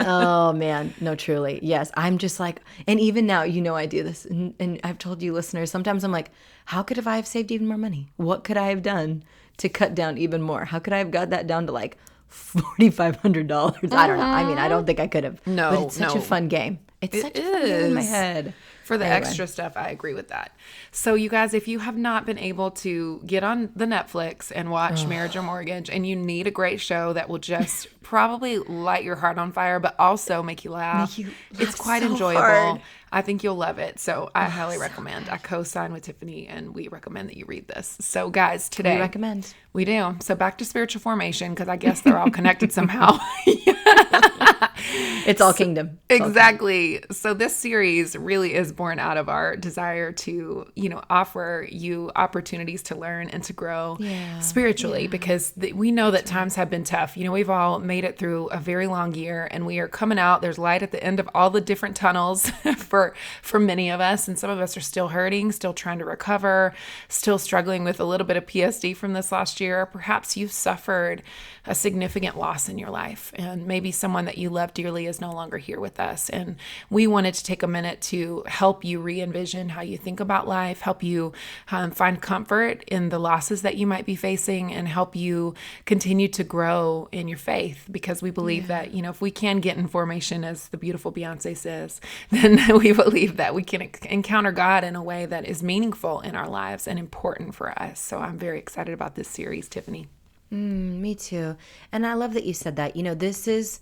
oh 0.06 0.54
man, 0.54 0.94
no, 1.02 1.16
truly, 1.16 1.60
yes. 1.62 1.92
I'm 1.96 2.18
just 2.18 2.40
like, 2.40 2.62
and 2.88 3.00
even 3.00 3.25
now, 3.25 3.44
you 3.44 3.62
know, 3.62 3.75
I 3.75 3.86
do 3.86 4.04
this, 4.04 4.25
and, 4.25 4.54
and 4.60 4.80
I've 4.84 4.98
told 4.98 5.22
you, 5.22 5.34
listeners, 5.34 5.72
sometimes 5.72 6.04
I'm 6.04 6.12
like, 6.12 6.31
how 6.66 6.84
could 6.84 6.98
have 6.98 7.07
I 7.07 7.16
have 7.18 7.28
saved 7.28 7.52
even 7.52 7.68
more 7.68 7.78
money? 7.78 8.07
What 8.18 8.44
could 8.44 8.57
I 8.57 8.68
have 8.69 8.81
done 8.81 9.24
to 9.57 9.69
cut 9.69 9.96
down 9.96 10.18
even 10.18 10.42
more? 10.42 10.66
How 10.66 10.80
could 10.80 10.94
I 10.94 11.00
have 11.00 11.12
got 11.12 11.30
that 11.31 11.48
down 11.48 11.66
to 11.68 11.72
like 11.72 11.98
forty 12.28 12.90
five 12.90 13.18
hundred 13.18 13.48
dollars? 13.48 13.92
I 13.92 14.07
don't 14.07 14.18
know. 14.18 14.24
I 14.24 14.44
mean, 14.44 14.57
I 14.57 14.68
don't 14.68 14.80
uh-huh. 14.80 14.86
think 14.86 15.00
I 15.00 15.07
could 15.07 15.24
have. 15.24 15.46
No, 15.48 15.72
but 15.72 15.84
it's 15.84 15.98
such 15.98 16.13
no. 16.13 16.22
a 16.22 16.24
fun 16.24 16.48
game. 16.48 16.80
It's 17.02 17.18
it 17.18 17.22
such 17.22 17.38
is. 17.38 17.46
a 17.46 17.52
fun 17.52 17.66
game 17.66 17.86
in 17.86 17.94
my 17.94 18.02
head. 18.02 18.54
For 18.86 19.00
the 19.00 19.06
anyway. 19.06 19.28
extra 19.28 19.48
stuff, 19.48 19.74
I 19.76 19.90
agree 19.90 20.14
with 20.14 20.28
that. 20.28 20.56
So, 20.92 21.16
you 21.16 21.28
guys, 21.28 21.56
if 21.56 21.68
you 21.68 21.80
have 21.80 21.98
not 21.98 22.28
been 22.28 22.38
able 22.38 22.70
to 22.72 23.20
get 23.26 23.44
on 23.44 23.72
the 23.76 23.86
Netflix 23.86 24.52
and 24.54 24.70
watch 24.70 25.02
Ugh. 25.02 25.10
Marriage 25.10 25.36
or 25.36 25.42
Mortgage, 25.42 25.90
and 25.90 26.06
you 26.06 26.16
need 26.16 26.46
a 26.46 26.52
great 26.52 26.80
show 26.80 27.12
that 27.14 27.28
will 27.28 27.40
just 27.40 27.88
probably 28.04 28.60
light 28.60 29.04
your 29.04 29.16
heart 29.16 29.40
on 29.40 29.52
fire, 29.52 29.80
but 29.80 29.96
also 29.98 30.44
make 30.44 30.64
you 30.64 30.70
laugh, 30.70 31.18
make 31.18 31.26
you 31.26 31.34
it's 31.60 31.74
quite 31.74 32.04
so 32.04 32.12
enjoyable. 32.12 32.42
Hard. 32.42 32.82
I 33.12 33.24
think 33.24 33.44
you'll 33.44 33.56
love 33.56 33.80
it. 33.80 34.00
So, 34.00 34.30
I 34.36 34.46
oh, 34.46 34.50
highly 34.50 34.76
so 34.76 34.82
recommend. 34.82 35.26
Good. 35.26 35.34
I 35.34 35.38
co 35.38 35.64
sign 35.64 35.92
with 35.92 36.04
Tiffany, 36.04 36.46
and 36.46 36.76
we 36.76 36.88
recommend 36.88 37.30
that 37.30 37.38
you 37.38 37.46
read 37.46 37.68
this. 37.68 37.98
So, 38.02 38.30
guys, 38.30 38.70
today 38.70 38.98
we 38.98 39.02
recommend. 39.02 39.52
We 39.74 39.86
do. 39.86 40.16
So, 40.20 40.36
back 40.36 40.60
to 40.60 40.66
spiritual 40.66 41.02
formation 41.02 41.56
because 41.56 41.70
I 41.70 41.78
guess 41.78 42.02
they're 42.02 42.20
all 42.20 42.30
connected 42.30 42.72
somehow. 42.72 43.18
it's 45.25 45.42
all 45.42 45.53
kingdom. 45.53 46.00
It's 46.09 46.25
exactly. 46.25 46.95
All 46.95 47.01
kingdom. 47.01 47.15
So, 47.15 47.33
this 47.33 47.56
series 47.56 48.15
really 48.15 48.53
is 48.53 48.71
born 48.71 49.00
out 49.00 49.18
of 49.18 49.30
our 49.30 49.56
desire 49.56 50.12
to, 50.12 50.71
you 50.75 50.89
know, 50.89 51.03
offer 51.09 51.68
you 51.69 52.12
opportunities 52.15 52.83
to 52.83 52.95
learn 52.95 53.30
and 53.30 53.44
to 53.45 53.53
grow 53.53 53.97
yeah, 54.00 54.39
spiritually 54.39 55.03
yeah. 55.03 55.09
because 55.09 55.51
th- 55.51 55.74
we 55.74 55.92
know 55.92 56.12
that 56.12 56.25
times 56.25 56.56
have 56.56 56.69
been 56.69 56.83
tough. 56.83 57.18
You 57.18 57.25
know, 57.25 57.31
we've 57.31 57.50
all 57.50 57.80
made 57.80 58.03
it 58.03 58.18
through 58.18 58.47
a 58.47 58.57
very 58.57 58.88
long 58.88 59.13
year 59.13 59.47
and 59.51 59.65
we 59.65 59.80
are 59.80 59.88
coming 59.88 60.19
out. 60.19 60.42
There's 60.42 60.57
light 60.57 60.83
at 60.83 60.92
the 60.92 61.03
end 61.03 61.19
of 61.19 61.30
all 61.33 61.50
the 61.50 61.62
different 61.62 61.95
tunnels 61.95 62.50
for 62.77 63.13
for 63.42 63.59
many 63.59 63.89
of 63.89 64.01
us 64.01 64.27
and 64.27 64.38
some 64.38 64.50
of 64.50 64.59
us 64.59 64.77
are 64.77 64.81
still 64.81 65.09
hurting, 65.09 65.51
still 65.51 65.74
trying 65.74 66.00
to 66.00 66.06
recover, 66.06 66.74
still 67.07 67.38
struggling 67.38 67.83
with 67.83 68.00
a 68.00 68.06
little 68.06 68.27
bit 68.27 68.38
of 68.38 68.45
PSD 68.45 68.95
from 68.95 69.13
this 69.13 69.31
last 69.31 69.59
year. 69.59 69.86
Perhaps 69.86 70.38
you've 70.38 70.51
suffered 70.51 71.24
a 71.65 71.75
significant 71.75 72.38
loss 72.38 72.69
in 72.69 72.77
your 72.77 72.89
life 72.89 73.31
and 73.36 73.65
maybe 73.65 73.85
someone 73.92 74.26
that 74.26 74.38
you 74.38 74.50
love 74.50 74.74
dearly 74.74 75.06
is 75.06 75.22
no 75.22 75.32
longer 75.32 75.58
here 75.58 75.80
with 75.80 76.00
us 76.00 76.30
and 76.30 76.58
we 76.90 77.08
wanted 77.08 77.34
to 77.34 77.44
take 77.44 77.64
a 77.64 77.68
minute 77.68 78.02
to 78.02 78.44
help 78.48 78.84
you 78.84 79.00
re-envision 79.00 79.70
how 79.70 79.82
you 79.82 79.98
think 79.98 80.20
about 80.20 80.48
life, 80.48 80.82
help 80.82 81.04
you 81.04 81.34
um, 81.72 81.92
find 81.92 82.22
comfort 82.22 82.84
in 82.88 83.10
the 83.10 83.20
losses 83.20 83.62
that 83.62 83.78
you 83.78 83.88
might 83.88 84.06
be 84.06 84.16
facing, 84.16 84.74
and 84.74 84.88
help 84.88 85.16
you 85.16 85.54
continue 85.86 86.28
to 86.28 86.44
grow 86.44 87.08
in 87.12 87.28
your 87.28 87.38
faith. 87.38 87.88
Because 87.92 88.22
we 88.22 88.32
believe 88.32 88.64
yeah. 88.64 88.84
that 88.84 88.94
you 88.94 89.02
know 89.02 89.10
if 89.10 89.22
we 89.22 89.32
can 89.32 89.60
get 89.60 89.78
in 89.78 89.88
formation, 89.88 90.44
as 90.44 90.70
the 90.70 90.78
beautiful 90.78 91.12
Beyonce 91.12 91.56
says, 91.56 92.02
then 92.30 92.78
we 92.78 92.92
believe 92.92 93.38
that 93.38 93.56
we 93.56 93.64
can 93.64 93.90
encounter 94.10 94.52
God 94.52 94.83
in 94.83 94.95
a 94.95 95.04
way 95.04 95.26
that 95.26 95.45
is 95.45 95.64
meaningful 95.64 96.21
in 96.21 96.36
our 96.36 96.50
lives 96.50 96.88
and 96.88 97.00
important 97.00 97.56
for 97.56 97.78
us. 97.80 98.00
So 98.00 98.19
I'm 98.19 98.38
very 98.38 98.59
excited 98.59 98.94
about 98.94 99.16
this 99.16 99.28
series, 99.28 99.68
Tiffany. 99.68 100.07
Mm, 100.56 101.02
me 101.02 101.16
too. 101.16 101.57
And 101.92 102.07
I 102.07 102.14
love 102.14 102.33
that 102.33 102.45
you 102.45 102.54
said 102.54 102.78
that. 102.78 102.95
You 102.95 103.04
know, 103.04 103.14
this 103.14 103.45
is 103.47 103.81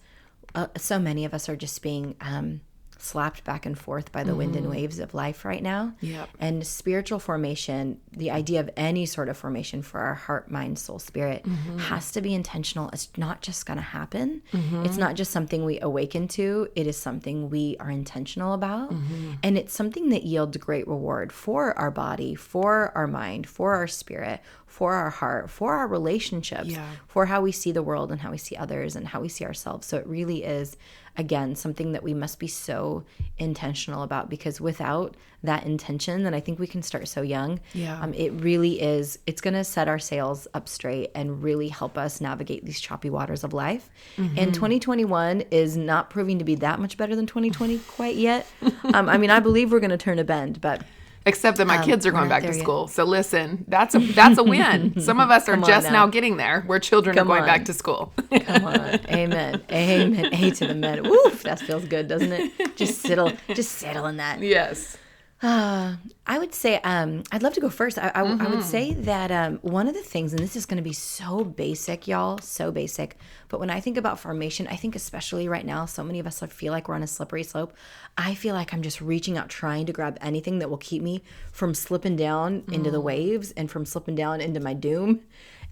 uh, 0.56 0.68
so 0.75 0.98
many 0.98 1.24
of 1.24 1.34
us 1.34 1.48
are 1.48 1.56
just 1.56 1.84
being 1.84 2.15
um, 2.20 2.62
slapped 3.03 3.43
back 3.43 3.65
and 3.65 3.77
forth 3.77 4.12
by 4.12 4.24
the 4.24 4.29
mm-hmm. 4.29 4.38
wind 4.38 4.55
and 4.55 4.65
mm-hmm. 4.65 4.75
waves 4.75 5.00
of 5.00 5.13
life 5.13 5.43
right 5.43 5.62
now. 5.62 5.93
Yep. 6.01 6.29
And 6.39 6.65
spiritual 6.65 7.19
formation, 7.19 8.00
the 8.12 8.31
idea 8.31 8.60
of 8.60 8.69
any 8.77 9.05
sort 9.05 9.29
of 9.29 9.38
formation 9.38 9.81
for 9.81 10.00
our 10.00 10.15
heart, 10.15 10.50
mind, 10.50 10.79
soul, 10.79 11.00
spirit 11.00 11.43
mm-hmm. 11.43 11.77
has 11.79 12.12
to 12.12 12.22
be 12.22 12.33
intentional. 12.33 12.89
It's 12.93 13.10
not 13.17 13.41
just 13.41 13.65
going 13.65 13.77
to 13.77 13.83
happen. 13.83 14.41
Mm-hmm. 14.51 14.86
It's 14.86 14.98
not 14.98 15.15
just 15.15 15.31
something 15.31 15.65
we 15.65 15.79
awaken 15.81 16.27
to, 16.29 16.69
it 16.75 16.88
is 16.88 16.98
something 16.98 17.50
we 17.50 17.75
are 17.79 17.91
intentional 17.91 18.53
about. 18.53 18.91
Mm-hmm. 18.91 19.33
And 19.43 19.57
it's 19.57 19.74
something 19.74 20.10
that 20.10 20.24
yields 20.24 20.57
great 20.57 20.88
reward 20.88 21.31
for 21.31 21.77
our 21.77 21.91
body, 21.91 22.36
for 22.36 22.91
our 22.95 23.07
mind, 23.07 23.48
for 23.48 23.74
our 23.74 23.88
spirit, 23.88 24.41
for 24.74 24.93
our 24.93 25.12
heart, 25.12 25.51
for 25.51 25.75
our 25.75 25.88
relationships, 25.88 26.69
yeah. 26.69 26.89
for 27.07 27.27
how 27.27 27.41
we 27.41 27.51
see 27.51 27.72
the 27.72 27.83
world 27.83 28.12
and 28.12 28.22
how 28.22 28.31
we 28.31 28.39
see 28.39 28.55
others 28.55 28.95
and 28.95 29.07
how 29.07 29.22
we 29.22 29.29
see 29.29 29.45
ourselves. 29.45 29.86
So 29.86 29.98
it 29.98 30.07
really 30.07 30.43
is 30.43 30.77
again 31.17 31.55
something 31.55 31.91
that 31.91 32.03
we 32.03 32.13
must 32.13 32.39
be 32.39 32.48
so 32.48 33.03
intentional 33.38 34.03
about 34.03 34.29
because 34.29 34.60
without 34.60 35.15
that 35.43 35.63
intention 35.65 36.24
then 36.24 36.34
i 36.34 36.39
think 36.39 36.60
we 36.60 36.67
can 36.67 36.82
start 36.82 37.08
so 37.08 37.22
young. 37.22 37.60
Yeah. 37.74 38.00
Um, 38.00 38.13
it 38.13 38.32
really 38.32 38.82
is 38.82 39.20
it's 39.25 39.41
going 39.41 39.53
to 39.53 39.63
set 39.63 39.88
our 39.88 40.00
sails 40.00 40.48
up 40.53 40.67
straight 40.70 41.12
and 41.15 41.43
really 41.43 41.67
help 41.67 41.98
us 41.98 42.22
navigate 42.22 42.65
these 42.65 42.79
choppy 42.79 43.10
waters 43.10 43.43
of 43.43 43.53
life. 43.53 43.89
Mm-hmm. 44.17 44.38
and 44.38 44.53
2021 44.53 45.41
is 45.51 45.75
not 45.77 46.10
proving 46.10 46.39
to 46.39 46.46
be 46.46 46.55
that 46.55 46.79
much 46.79 46.98
better 46.98 47.15
than 47.15 47.25
2020 47.25 47.79
quite 47.79 48.15
yet. 48.15 48.48
Um, 48.93 49.08
i 49.08 49.17
mean 49.17 49.29
i 49.29 49.39
believe 49.39 49.72
we're 49.72 49.79
going 49.79 49.91
to 49.91 49.98
turn 49.98 50.20
a 50.20 50.24
bend 50.24 50.60
but 50.60 50.84
Except 51.25 51.58
that 51.58 51.68
my 51.68 51.77
Um, 51.77 51.84
kids 51.84 52.06
are 52.06 52.12
going 52.12 52.27
back 52.27 52.42
to 52.44 52.50
yet. 52.53 52.56
school. 52.62 52.88
So 52.88 53.06
listen, 53.06 53.63
that's 53.68 53.96
a 53.96 54.00
that's 54.00 54.38
a 54.38 54.44
win. 54.44 55.00
Some 55.01 55.20
of 55.20 55.32
us 55.32 55.48
are 55.48 55.56
just 55.58 55.88
now. 55.88 56.06
now 56.06 56.08
getting 56.08 56.38
there 56.38 56.62
where 56.68 56.80
children 56.80 57.15
Come 57.15 57.32
are 57.32 57.36
going 57.38 57.46
back 57.48 57.65
to 57.65 57.74
school. 57.74 58.13
Come 58.30 58.65
on. 58.65 58.77
Amen. 59.10 59.62
Amen. 59.72 60.34
A 60.34 60.51
to 60.51 60.68
the 60.68 60.75
men. 60.75 61.03
Woof. 61.03 61.44
That 61.44 61.60
feels 61.62 61.86
good, 61.86 62.08
doesn't 62.08 62.32
it? 62.32 62.75
Just 62.75 63.01
settle. 63.01 63.32
Just 63.53 63.74
settle 63.74 64.06
in 64.08 64.18
that. 64.18 64.42
yes. 64.42 64.98
Uh, 65.44 65.98
I 66.26 66.40
would 66.40 66.54
say, 66.56 66.80
um, 66.86 67.24
I'd 67.32 67.44
love 67.44 67.54
to 67.56 67.60
go 67.60 67.70
first. 67.70 67.98
I, 68.00 68.08
I, 68.16 68.22
I 68.22 68.24
Mm-hmm. 68.24 68.50
would 68.50 68.64
say 68.64 68.94
that 68.94 69.30
um, 69.30 69.58
one 69.62 69.90
of 69.90 69.94
the 69.94 70.02
things, 70.02 70.32
and 70.32 70.40
this 70.42 70.56
is 70.56 70.66
going 70.66 70.78
to 70.78 70.82
be 70.84 70.94
so 70.94 71.44
basic, 71.44 72.08
y'all, 72.08 72.38
so 72.38 72.72
basic. 72.72 73.18
But 73.50 73.60
when 73.60 73.70
I 73.70 73.82
think 73.82 73.98
about 73.98 74.20
formation, 74.20 74.66
I 74.68 74.78
think 74.78 74.96
especially 74.96 75.50
right 75.50 75.66
now, 75.66 75.86
so 75.86 76.02
many 76.02 76.20
of 76.20 76.26
us 76.28 76.40
feel 76.40 76.72
like 76.72 76.88
we're 76.88 76.96
on 76.96 77.04
a 77.04 77.08
slippery 77.08 77.44
slope. 77.44 77.74
I 78.18 78.36
feel 78.36 78.56
like 78.56 78.74
I'm 78.74 78.82
just 78.82 79.02
reaching 79.02 79.38
out, 79.38 79.50
trying 79.50 79.86
to 79.88 79.92
grab 79.94 80.18
anything 80.22 80.60
that 80.60 80.70
will 80.70 80.78
keep 80.78 81.04
me 81.04 81.24
from 81.52 81.74
slipping 81.74 82.16
down 82.16 82.64
into 82.72 82.90
Mm. 82.90 82.94
the 82.94 83.02
waves 83.02 83.52
and 83.52 83.70
from 83.70 83.86
slipping 83.86 84.16
down 84.16 84.40
into 84.40 84.62
my 84.62 84.74
doom. 84.74 85.24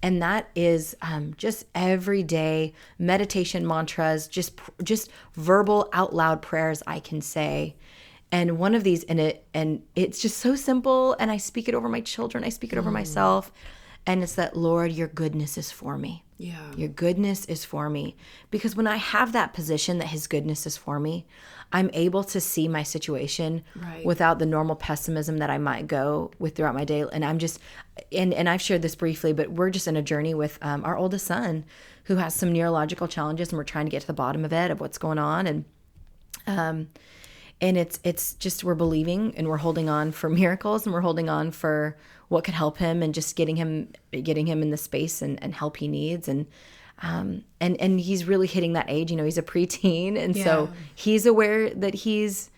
And 0.03 0.21
that 0.21 0.49
is 0.55 0.97
um, 1.01 1.33
just 1.37 1.65
everyday 1.75 2.73
meditation 2.99 3.65
mantras, 3.65 4.27
just 4.27 4.59
just 4.83 5.09
verbal 5.35 5.87
out 5.93 6.13
loud 6.13 6.41
prayers 6.41 6.83
I 6.85 6.99
can 6.99 7.21
say 7.21 7.75
and 8.31 8.57
one 8.57 8.73
of 8.75 8.83
these 8.83 9.03
and 9.05 9.19
it 9.19 9.45
and 9.53 9.81
it's 9.95 10.19
just 10.21 10.37
so 10.37 10.55
simple 10.55 11.13
and 11.19 11.29
i 11.31 11.37
speak 11.37 11.67
it 11.67 11.75
over 11.75 11.89
my 11.89 12.01
children 12.01 12.43
i 12.43 12.49
speak 12.49 12.71
it 12.73 12.77
over 12.79 12.91
myself. 12.91 13.51
And 14.07 14.23
it's 14.23 14.33
that 14.33 14.57
lord 14.57 14.91
your 14.91 15.07
goodness 15.07 15.57
is 15.59 15.71
for 15.71 15.95
me. 15.97 16.23
Yeah. 16.37 16.71
your 16.75 16.89
goodness 16.89 17.45
is 17.45 17.63
for 17.65 17.87
me. 17.87 18.15
Because 18.49 18.75
when 18.75 18.87
i 18.87 18.95
have 18.95 19.31
that 19.33 19.53
position 19.53 19.99
that 19.99 20.07
his 20.07 20.25
goodness 20.27 20.65
is 20.65 20.75
for 20.75 20.99
me 20.99 21.25
i'm 21.71 21.89
able 21.93 22.23
to 22.23 22.41
see 22.41 22.67
my 22.67 22.81
situation 22.83 23.63
Right. 23.75 24.03
without 24.05 24.39
the 24.39 24.45
normal 24.47 24.75
pessimism 24.75 25.37
that 25.37 25.51
i 25.51 25.57
might 25.59 25.85
go 25.87 26.31
with 26.39 26.55
throughout 26.55 26.73
my 26.73 26.83
day. 26.85 27.05
And 27.13 27.23
i'm 27.23 27.37
just 27.37 27.59
and 28.11 28.33
and 28.33 28.49
i've 28.49 28.61
shared 28.61 28.81
this 28.81 28.95
briefly 28.95 29.33
but 29.33 29.51
we're 29.51 29.69
just 29.69 29.87
in 29.87 29.95
a 29.95 30.01
journey 30.01 30.33
with 30.33 30.57
um, 30.63 30.83
our 30.83 30.97
oldest 30.97 31.27
son 31.27 31.63
who 32.05 32.15
has 32.15 32.33
some 32.33 32.51
neurological 32.51 33.07
challenges 33.07 33.49
and 33.49 33.57
we're 33.59 33.63
trying 33.63 33.85
to 33.85 33.91
get 33.91 34.01
to 34.01 34.07
the 34.07 34.13
bottom 34.13 34.43
of 34.43 34.51
it 34.51 34.71
of 34.71 34.79
what's 34.79 34.97
going 34.97 35.19
on. 35.19 35.45
And 35.45 35.65
and 37.61 37.77
it's 37.77 37.99
it's 38.03 38.33
just 38.33 38.63
we're 38.63 38.75
believing 38.75 39.33
and 39.37 39.47
we're 39.47 39.57
holding 39.57 39.87
on 39.87 40.11
for 40.11 40.29
miracles 40.43 40.85
and 40.85 40.93
we're 40.93 41.01
holding 41.01 41.29
on 41.29 41.51
for 41.51 41.95
what 42.27 42.43
could 42.43 42.53
help 42.53 42.77
him 42.77 43.03
and 43.03 43.13
just 43.13 43.35
getting 43.35 43.55
him 43.55 43.89
getting 44.23 44.47
him 44.47 44.61
in 44.61 44.71
the 44.71 44.77
space 44.77 45.21
and, 45.21 45.41
and 45.43 45.53
help 45.53 45.77
he 45.77 45.87
needs. 45.87 46.27
And 46.27 46.47
um 47.01 47.43
and 47.59 47.79
and 47.79 47.99
he's 47.99 48.25
really 48.25 48.47
hitting 48.47 48.73
that 48.73 48.85
age 48.87 49.11
you 49.11 49.17
know 49.17 49.25
he's 49.25 49.37
a 49.37 49.43
preteen. 49.53 50.17
And 50.17 50.35
so 50.35 50.69
he's 50.95 51.25
aware 51.25 51.69
that 51.69 51.93
he's 51.93 52.49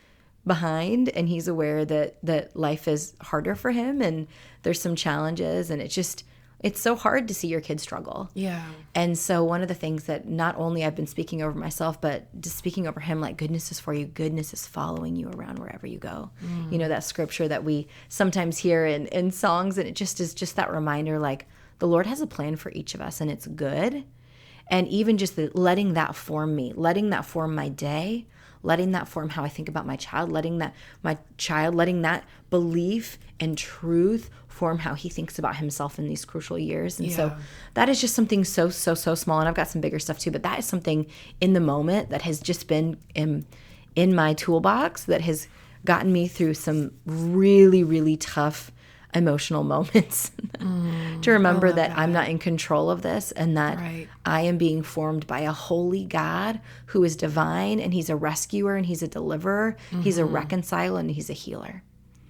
behind 0.45 1.09
and 1.09 1.29
he's 1.29 1.47
aware 1.47 1.85
that 1.85 2.17
that 2.23 2.55
life 2.55 2.87
is 2.87 3.13
harder 3.21 3.55
for 3.55 3.71
him 3.71 4.01
and 4.01 4.27
there's 4.63 4.81
some 4.81 4.95
challenges. 4.95 5.69
And 5.69 5.81
it's 5.81 5.95
just 5.95 6.23
it's 6.63 6.79
so 6.79 6.95
hard 6.95 7.27
to 7.27 7.33
see 7.33 7.47
your 7.47 7.61
kids 7.61 7.83
struggle 7.83 8.29
Yeah. 8.33 8.63
and 8.95 9.17
so 9.17 9.43
one 9.43 9.61
of 9.61 9.67
the 9.67 9.73
things 9.75 10.05
that 10.05 10.27
not 10.27 10.55
only 10.57 10.83
I've 10.83 10.95
been 10.95 11.07
speaking 11.07 11.41
over 11.43 11.57
myself, 11.57 11.99
but 12.01 12.25
just 12.41 12.57
speaking 12.57 12.87
over 12.87 12.99
him, 12.99 13.19
like 13.21 13.37
goodness 13.37 13.71
is 13.71 13.79
for 13.79 13.93
you, 13.93 14.05
goodness 14.05 14.53
is 14.53 14.65
following 14.65 15.15
you 15.15 15.29
around 15.29 15.59
wherever 15.59 15.85
you 15.85 15.99
go. 15.99 16.31
Mm. 16.43 16.71
You 16.71 16.77
know, 16.79 16.87
that 16.87 17.03
scripture 17.03 17.47
that 17.49 17.63
we 17.63 17.87
sometimes 18.09 18.57
hear 18.57 18.85
in, 18.85 19.07
in 19.07 19.29
songs, 19.31 19.77
and 19.77 19.87
it 19.87 19.95
just 19.95 20.19
is 20.19 20.33
just 20.33 20.55
that 20.55 20.71
reminder 20.71 21.19
like 21.19 21.45
the 21.79 21.87
Lord 21.87 22.05
has 22.07 22.21
a 22.21 22.27
plan 22.27 22.55
for 22.55 22.71
each 22.71 22.95
of 22.95 23.01
us 23.01 23.19
and 23.21 23.29
it's 23.29 23.45
good. 23.45 24.05
And 24.67 24.87
even 24.87 25.17
just 25.17 25.35
the, 25.35 25.51
letting 25.53 25.93
that 25.93 26.15
form 26.15 26.55
me, 26.55 26.73
letting 26.75 27.09
that 27.09 27.25
form 27.25 27.53
my 27.53 27.69
day, 27.69 28.25
letting 28.63 28.91
that 28.93 29.07
form 29.07 29.29
how 29.29 29.43
I 29.43 29.49
think 29.49 29.67
about 29.69 29.85
my 29.85 29.97
child, 29.97 30.31
letting 30.31 30.59
that 30.59 30.73
my 31.03 31.17
child, 31.37 31.75
letting 31.75 32.01
that 32.03 32.23
belief 32.49 33.17
and 33.39 33.57
truth 33.57 34.29
form 34.47 34.79
how 34.79 34.93
he 34.93 35.09
thinks 35.09 35.37
about 35.37 35.57
himself 35.57 35.99
in 35.99 36.07
these 36.07 36.23
crucial 36.23 36.57
years. 36.57 36.99
And 36.99 37.11
so 37.11 37.35
that 37.73 37.89
is 37.89 37.99
just 37.99 38.15
something 38.15 38.43
so 38.43 38.69
so 38.69 38.93
so 38.93 39.15
small 39.15 39.39
and 39.39 39.47
i've 39.47 39.55
got 39.55 39.67
some 39.67 39.81
bigger 39.81 39.99
stuff 39.99 40.19
too 40.19 40.31
but 40.31 40.43
that 40.43 40.59
is 40.59 40.65
something 40.65 41.07
in 41.41 41.53
the 41.53 41.59
moment 41.59 42.09
that 42.09 42.21
has 42.21 42.39
just 42.39 42.67
been 42.67 42.97
in 43.15 43.45
in 43.95 44.13
my 44.15 44.33
toolbox 44.33 45.05
that 45.05 45.21
has 45.21 45.47
gotten 45.85 46.11
me 46.11 46.27
through 46.27 46.53
some 46.53 46.91
really 47.05 47.83
really 47.83 48.17
tough 48.17 48.71
emotional 49.15 49.63
moments 49.75 50.31
to 51.21 51.31
remember 51.31 51.71
that, 51.71 51.97
i'm 51.97 52.11
not 52.11 52.27
in 52.29 52.39
control 52.39 52.89
of 52.89 53.01
this 53.01 53.31
and 53.33 53.57
that 53.57 53.77
Right. 53.77 54.07
i 54.25 54.41
am 54.41 54.57
being 54.57 54.83
formed 54.83 55.27
by 55.27 55.41
a 55.41 55.51
holy 55.51 56.05
god 56.05 56.59
who 56.87 57.03
is 57.03 57.15
divine 57.15 57.79
and 57.79 57.93
he's 57.93 58.09
a 58.09 58.15
rescuer 58.15 58.75
and 58.75 58.85
he's 58.85 59.03
a 59.03 59.07
deliverer 59.07 59.75
he's 60.01 60.17
a 60.17 60.25
reconciler 60.25 60.99
and 60.99 61.11
he's 61.11 61.29
a 61.29 61.33
healer 61.33 61.83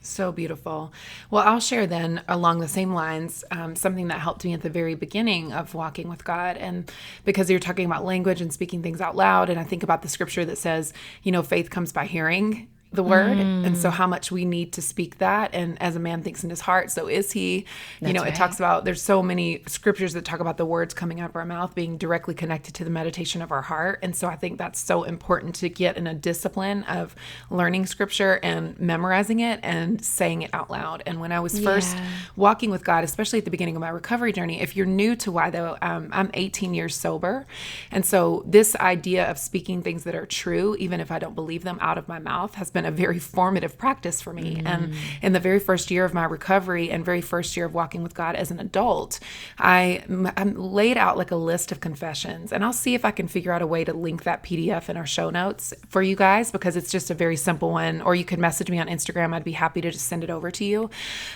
So 0.06 0.34
beautiful. 0.34 0.92
Well, 1.32 1.44
I'll 1.48 1.62
share 1.62 1.88
then 1.88 2.24
along 2.28 2.60
the 2.60 2.68
same 2.68 2.94
lines 2.94 3.46
um, 3.52 3.74
something 3.78 4.10
that 4.10 4.20
helped 4.20 4.44
me 4.44 4.52
at 4.54 4.62
the 4.62 4.70
very 4.70 4.96
beginning 4.96 5.54
of 5.54 5.74
walking 5.74 6.10
with 6.10 6.26
God. 6.26 6.58
And 6.58 6.92
because 7.24 7.50
you're 7.50 7.58
talking 7.68 7.86
about 7.86 8.04
language 8.04 8.42
and 8.42 8.52
speaking 8.52 8.84
things 8.84 9.00
out 9.00 9.16
loud, 9.16 9.50
and 9.50 9.58
I 9.58 9.64
think 9.64 9.82
about 9.82 10.02
the 10.02 10.10
scripture 10.10 10.44
that 10.44 10.58
says, 10.58 10.92
you 11.24 11.32
know, 11.32 11.42
faith 11.42 11.70
comes 11.70 11.94
by 11.94 12.06
hearing 12.06 12.68
the 12.94 13.04
word. 13.04 13.38
And 13.38 13.78
so 13.78 13.90
how 13.90 14.08
much 14.08 14.32
we 14.32 14.46
need 14.46 14.74
to 14.74 14.82
speak 14.82 15.18
that. 15.18 15.54
And 15.54 15.82
as 15.82 15.96
a 15.96 16.00
man 16.00 16.22
thinks 16.22 16.44
in 16.44 16.50
his 16.50 16.62
heart, 16.62 16.92
so 16.92 17.08
is 17.08 17.32
he. 17.32 17.66
you 18.02 18.14
know, 18.14 18.22
right. 18.22 18.34
it 18.34 18.36
talks 18.36 18.60
about 18.60 18.86
there's 18.86 19.02
so 19.02 19.24
many 19.24 19.64
scriptures 19.68 20.14
that 20.14 20.26
talk 20.26 20.40
about 20.40 20.58
the 20.58 20.66
words 20.66 20.94
coming 20.94 21.20
out 21.20 21.30
of 21.32 21.36
our 21.36 21.46
mouth 21.46 21.74
being 21.76 21.98
directly 21.98 22.34
connected 22.34 22.74
to 22.76 22.84
the 22.84 22.90
meditation 22.90 23.42
of 23.42 23.52
our 23.52 23.64
heart. 23.64 24.00
And 24.04 24.16
so 24.16 24.28
I 24.28 24.36
think 24.36 24.58
that's 24.58 24.80
so 24.80 25.04
important 25.04 25.56
to 25.56 25.70
get 25.70 25.98
in 25.98 26.08
a 26.08 26.14
discipline 26.14 26.84
of 26.84 27.16
learning 27.50 27.86
scripture 27.88 28.40
and 28.44 28.80
memorizing 28.80 29.40
it 29.40 29.60
and 29.64 30.04
saying 30.04 30.44
it 30.44 30.52
out 30.54 30.70
loud. 30.70 31.02
And 31.06 31.20
when 31.20 31.32
I 31.32 31.40
was 31.40 31.60
first 31.60 31.96
Yeah. 31.96 32.06
walking 32.36 32.70
with 32.70 32.84
God, 32.84 33.04
especially 33.04 33.40
at 33.40 33.46
the 33.46 33.52
beginning 33.52 33.76
of 33.76 33.82
my 33.82 33.90
recovery 33.90 34.32
journey, 34.32 34.62
if 34.62 34.76
you're 34.76 34.86
new 34.86 35.16
to 35.18 35.32
why 35.32 35.50
though, 35.50 35.78
um, 35.82 36.10
I'm 36.12 36.30
18 36.34 36.74
years 36.74 36.96
sober. 36.96 37.46
And 37.92 38.06
so 38.06 38.44
this 38.46 38.76
idea 38.76 39.30
of 39.30 39.38
speaking 39.38 39.82
things 39.82 40.04
that 40.04 40.16
are 40.16 40.26
true, 40.26 40.76
even 40.80 41.00
if 41.00 41.12
I 41.12 41.20
don't 41.20 41.36
believe 41.36 41.64
them 41.64 41.78
out 41.82 41.98
of 41.98 42.08
my 42.08 42.20
mouth, 42.20 42.56
has 42.56 42.70
been 42.72 42.83
a 42.86 42.92
very 42.92 43.20
formative 43.20 43.78
practice 43.78 44.22
for 44.22 44.34
me. 44.34 44.62
And 44.66 44.94
in 45.22 45.34
the 45.34 45.40
very 45.40 45.60
first 45.60 45.92
year 45.92 46.06
of 46.06 46.14
my 46.14 46.26
recovery 46.26 46.92
and 46.92 47.04
very 47.04 47.22
first 47.22 47.56
year 47.56 47.66
of 47.66 47.74
walking 47.74 48.04
with 48.04 48.14
God 48.14 48.36
as 48.36 48.52
an 48.52 48.60
adult, 48.60 49.20
I, 49.58 50.04
I 50.38 50.44
laid 50.44 50.98
out 50.98 51.18
like 51.18 51.32
a 51.32 51.36
list 51.36 51.72
of 51.72 51.80
confessions. 51.80 52.52
And 52.52 52.64
I'll 52.64 52.74
see 52.74 52.96
if 52.96 53.06
I 53.06 53.12
can 53.12 53.28
figure 53.28 53.52
out 53.52 53.62
a 53.62 53.68
way 53.68 53.84
to 53.84 53.94
link 53.94 54.24
that 54.24 54.44
PDF 54.44 54.90
in 54.90 54.98
our 54.98 55.06
show 55.06 55.30
notes 55.30 55.74
for 55.90 56.02
you 56.02 56.16
guys 56.16 56.52
because 56.52 56.76
it's 56.76 56.92
just 56.92 57.10
a 57.10 57.14
very 57.14 57.36
simple 57.36 57.72
one. 57.72 58.02
Or 58.02 58.16
you 58.16 58.26
could 58.26 58.40
message 58.40 58.70
me 58.70 58.80
on 58.80 58.88
Instagram. 58.88 59.34
I'd 59.34 59.44
be 59.44 59.54
happy 59.54 59.82
to 59.82 59.92
just 59.92 60.08
send 60.08 60.24
it 60.24 60.30
over 60.30 60.52
to 60.52 60.66
you. 60.66 60.90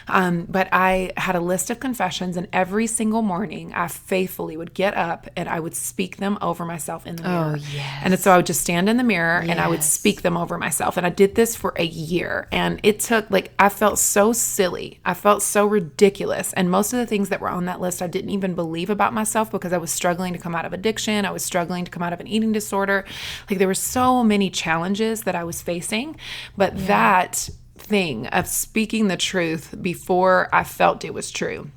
Um, 0.07 0.45
but 0.47 0.67
I 0.71 1.11
had 1.17 1.35
a 1.35 1.39
list 1.39 1.69
of 1.69 1.79
confessions, 1.79 2.37
and 2.37 2.47
every 2.53 2.87
single 2.87 3.21
morning 3.21 3.73
I 3.73 3.87
faithfully 3.87 4.57
would 4.57 4.73
get 4.73 4.95
up 4.95 5.27
and 5.35 5.47
I 5.49 5.59
would 5.59 5.75
speak 5.75 6.17
them 6.17 6.37
over 6.41 6.65
myself 6.65 7.05
in 7.05 7.15
the 7.17 7.23
mirror. 7.23 7.55
Oh, 7.57 7.65
yes. 7.73 8.01
And 8.03 8.19
so 8.19 8.31
I 8.31 8.37
would 8.37 8.45
just 8.45 8.61
stand 8.61 8.89
in 8.89 8.97
the 8.97 9.03
mirror 9.03 9.41
and 9.41 9.59
I 9.59 9.67
would 9.67 9.83
speak 9.83 10.21
them 10.21 10.37
over 10.37 10.57
myself. 10.57 10.97
And 10.97 11.05
I 11.05 11.09
did 11.09 11.35
this 11.37 11.55
for 11.55 11.73
a 11.77 11.85
year. 11.85 12.49
And 12.51 12.81
it 12.83 12.99
took, 12.99 13.31
like, 13.31 13.53
I 13.57 13.69
felt 13.69 13.99
so 13.99 14.33
silly. 14.33 14.99
I 15.05 15.13
felt 15.13 15.41
so 15.41 15.65
ridiculous. 15.65 16.51
And 16.51 16.69
most 16.69 16.91
of 16.91 16.99
the 16.99 17.05
things 17.05 17.29
that 17.29 17.39
were 17.39 17.47
on 17.47 17.63
that 17.65 17.79
list, 17.79 18.01
I 18.01 18.07
didn't 18.07 18.31
even 18.31 18.55
believe 18.55 18.89
about 18.89 19.13
myself 19.13 19.49
because 19.49 19.71
I 19.71 19.77
was 19.77 19.91
struggling 19.91 20.33
to 20.33 20.39
come 20.39 20.55
out 20.55 20.65
of 20.65 20.73
addiction. 20.73 21.23
I 21.23 21.31
was 21.31 21.45
struggling 21.45 21.85
to 21.85 21.91
come 21.91 22.03
out 22.03 22.11
of 22.11 22.19
an 22.19 22.27
eating 22.27 22.51
disorder. 22.51 23.05
Like, 23.49 23.59
there 23.59 23.67
were 23.69 23.73
so 23.73 24.21
many 24.21 24.49
challenges 24.49 25.23
that 25.23 25.35
I 25.35 25.45
was 25.45 25.61
facing. 25.61 26.17
But 26.57 26.87
that 26.87 27.49
thing 27.77 28.27
of 28.27 28.47
speaking 28.47 29.07
the 29.07 29.15
truth 29.15 29.75
before 29.81 30.49
I 30.51 30.65
felt 30.65 31.05
it 31.05 31.13
was 31.13 31.31
true 31.31 31.69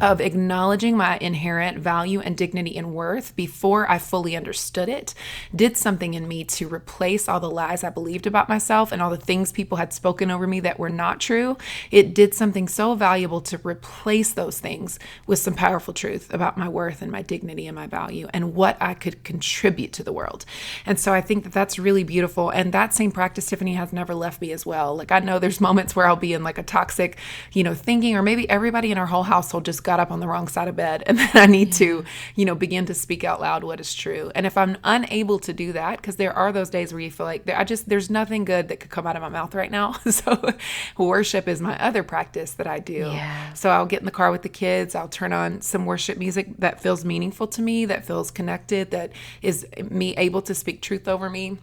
of 0.00 0.20
acknowledging 0.20 0.96
my 0.96 1.18
inherent 1.18 1.78
value 1.78 2.20
and 2.20 2.36
dignity 2.36 2.76
and 2.76 2.94
worth 2.94 3.36
before 3.36 3.90
I 3.90 3.98
fully 3.98 4.34
understood 4.36 4.88
it 4.88 5.14
did 5.54 5.76
something 5.76 6.14
in 6.14 6.26
me 6.26 6.44
to 6.44 6.68
replace 6.68 7.28
all 7.28 7.40
the 7.40 7.50
lies 7.50 7.84
I 7.84 7.90
believed 7.90 8.26
about 8.26 8.48
myself 8.48 8.92
and 8.92 9.02
all 9.02 9.10
the 9.10 9.16
things 9.16 9.52
people 9.52 9.78
had 9.78 9.92
spoken 9.92 10.30
over 10.30 10.46
me 10.46 10.60
that 10.60 10.78
were 10.78 10.90
not 10.90 11.20
true. 11.20 11.56
It 11.90 12.14
did 12.14 12.34
something 12.34 12.68
so 12.68 12.94
valuable 12.94 13.40
to 13.42 13.60
replace 13.62 14.32
those 14.32 14.58
things 14.58 14.98
with 15.26 15.38
some 15.38 15.54
powerful 15.54 15.92
truth 15.92 16.32
about 16.32 16.56
my 16.56 16.68
worth 16.68 17.02
and 17.02 17.12
my 17.12 17.22
dignity 17.22 17.66
and 17.66 17.74
my 17.74 17.86
value 17.86 18.28
and 18.32 18.54
what 18.54 18.76
I 18.80 18.94
could 18.94 19.22
contribute 19.24 19.92
to 19.94 20.02
the 20.02 20.12
world. 20.12 20.44
And 20.86 20.98
so 20.98 21.12
I 21.12 21.20
think 21.20 21.44
that 21.44 21.52
that's 21.52 21.78
really 21.78 22.04
beautiful. 22.04 22.50
And 22.50 22.72
that 22.72 22.94
same 22.94 23.12
practice, 23.12 23.46
Tiffany, 23.46 23.74
has 23.74 23.92
never 23.92 24.14
left 24.14 24.40
me 24.40 24.52
as 24.52 24.64
well. 24.64 24.96
Like 24.96 25.12
I 25.12 25.18
know 25.18 25.38
there's 25.38 25.60
moments 25.60 25.94
where 25.94 26.06
I'll 26.06 26.16
be 26.16 26.32
in 26.32 26.42
like 26.42 26.58
a 26.58 26.62
toxic, 26.62 27.18
you 27.52 27.62
know, 27.62 27.74
thinking, 27.74 28.16
or 28.16 28.22
maybe 28.22 28.48
everybody 28.48 28.90
in 28.90 28.98
our 28.98 29.06
whole 29.06 29.24
household 29.24 29.64
just 29.64 29.82
got 29.90 29.98
up 29.98 30.12
on 30.12 30.20
the 30.20 30.28
wrong 30.28 30.46
side 30.46 30.68
of 30.68 30.76
bed. 30.76 31.02
And 31.06 31.18
then 31.18 31.30
I 31.34 31.46
need 31.46 31.72
to, 31.74 32.04
you 32.36 32.44
know, 32.44 32.54
begin 32.54 32.86
to 32.86 32.94
speak 32.94 33.24
out 33.24 33.40
loud 33.40 33.64
what 33.64 33.80
is 33.80 33.92
true. 33.92 34.30
And 34.36 34.46
if 34.46 34.56
I'm 34.56 34.76
unable 34.84 35.40
to 35.40 35.52
do 35.52 35.72
that, 35.72 35.96
because 35.96 36.14
there 36.14 36.32
are 36.32 36.52
those 36.52 36.70
days 36.70 36.92
where 36.92 37.00
you 37.00 37.10
feel 37.10 37.26
like 37.26 37.48
I 37.50 37.64
just, 37.64 37.88
there's 37.88 38.08
nothing 38.08 38.44
good 38.44 38.68
that 38.68 38.78
could 38.78 38.90
come 38.90 39.04
out 39.04 39.16
of 39.16 39.22
my 39.22 39.28
mouth 39.28 39.54
right 39.54 39.70
now. 39.70 39.96
So 40.10 40.54
worship 40.98 41.48
is 41.48 41.62
my 41.62 41.78
other 41.78 42.02
practice 42.02 42.52
that 42.54 42.66
I 42.66 42.78
do. 42.78 42.92
Yeah. 42.92 43.52
So 43.54 43.70
I'll 43.70 43.86
get 43.86 44.00
in 44.00 44.04
the 44.04 44.10
car 44.10 44.30
with 44.30 44.42
the 44.42 44.48
kids. 44.48 44.94
I'll 44.94 45.08
turn 45.08 45.32
on 45.32 45.62
some 45.62 45.86
worship 45.86 46.18
music 46.18 46.48
that 46.58 46.82
feels 46.82 47.04
meaningful 47.04 47.46
to 47.48 47.62
me, 47.62 47.86
that 47.86 48.04
feels 48.04 48.30
connected, 48.30 48.90
that 48.90 49.12
is 49.40 49.66
me 49.88 50.14
able 50.16 50.42
to 50.42 50.54
speak 50.54 50.82
truth 50.82 51.08
over 51.08 51.30
me. 51.30 51.58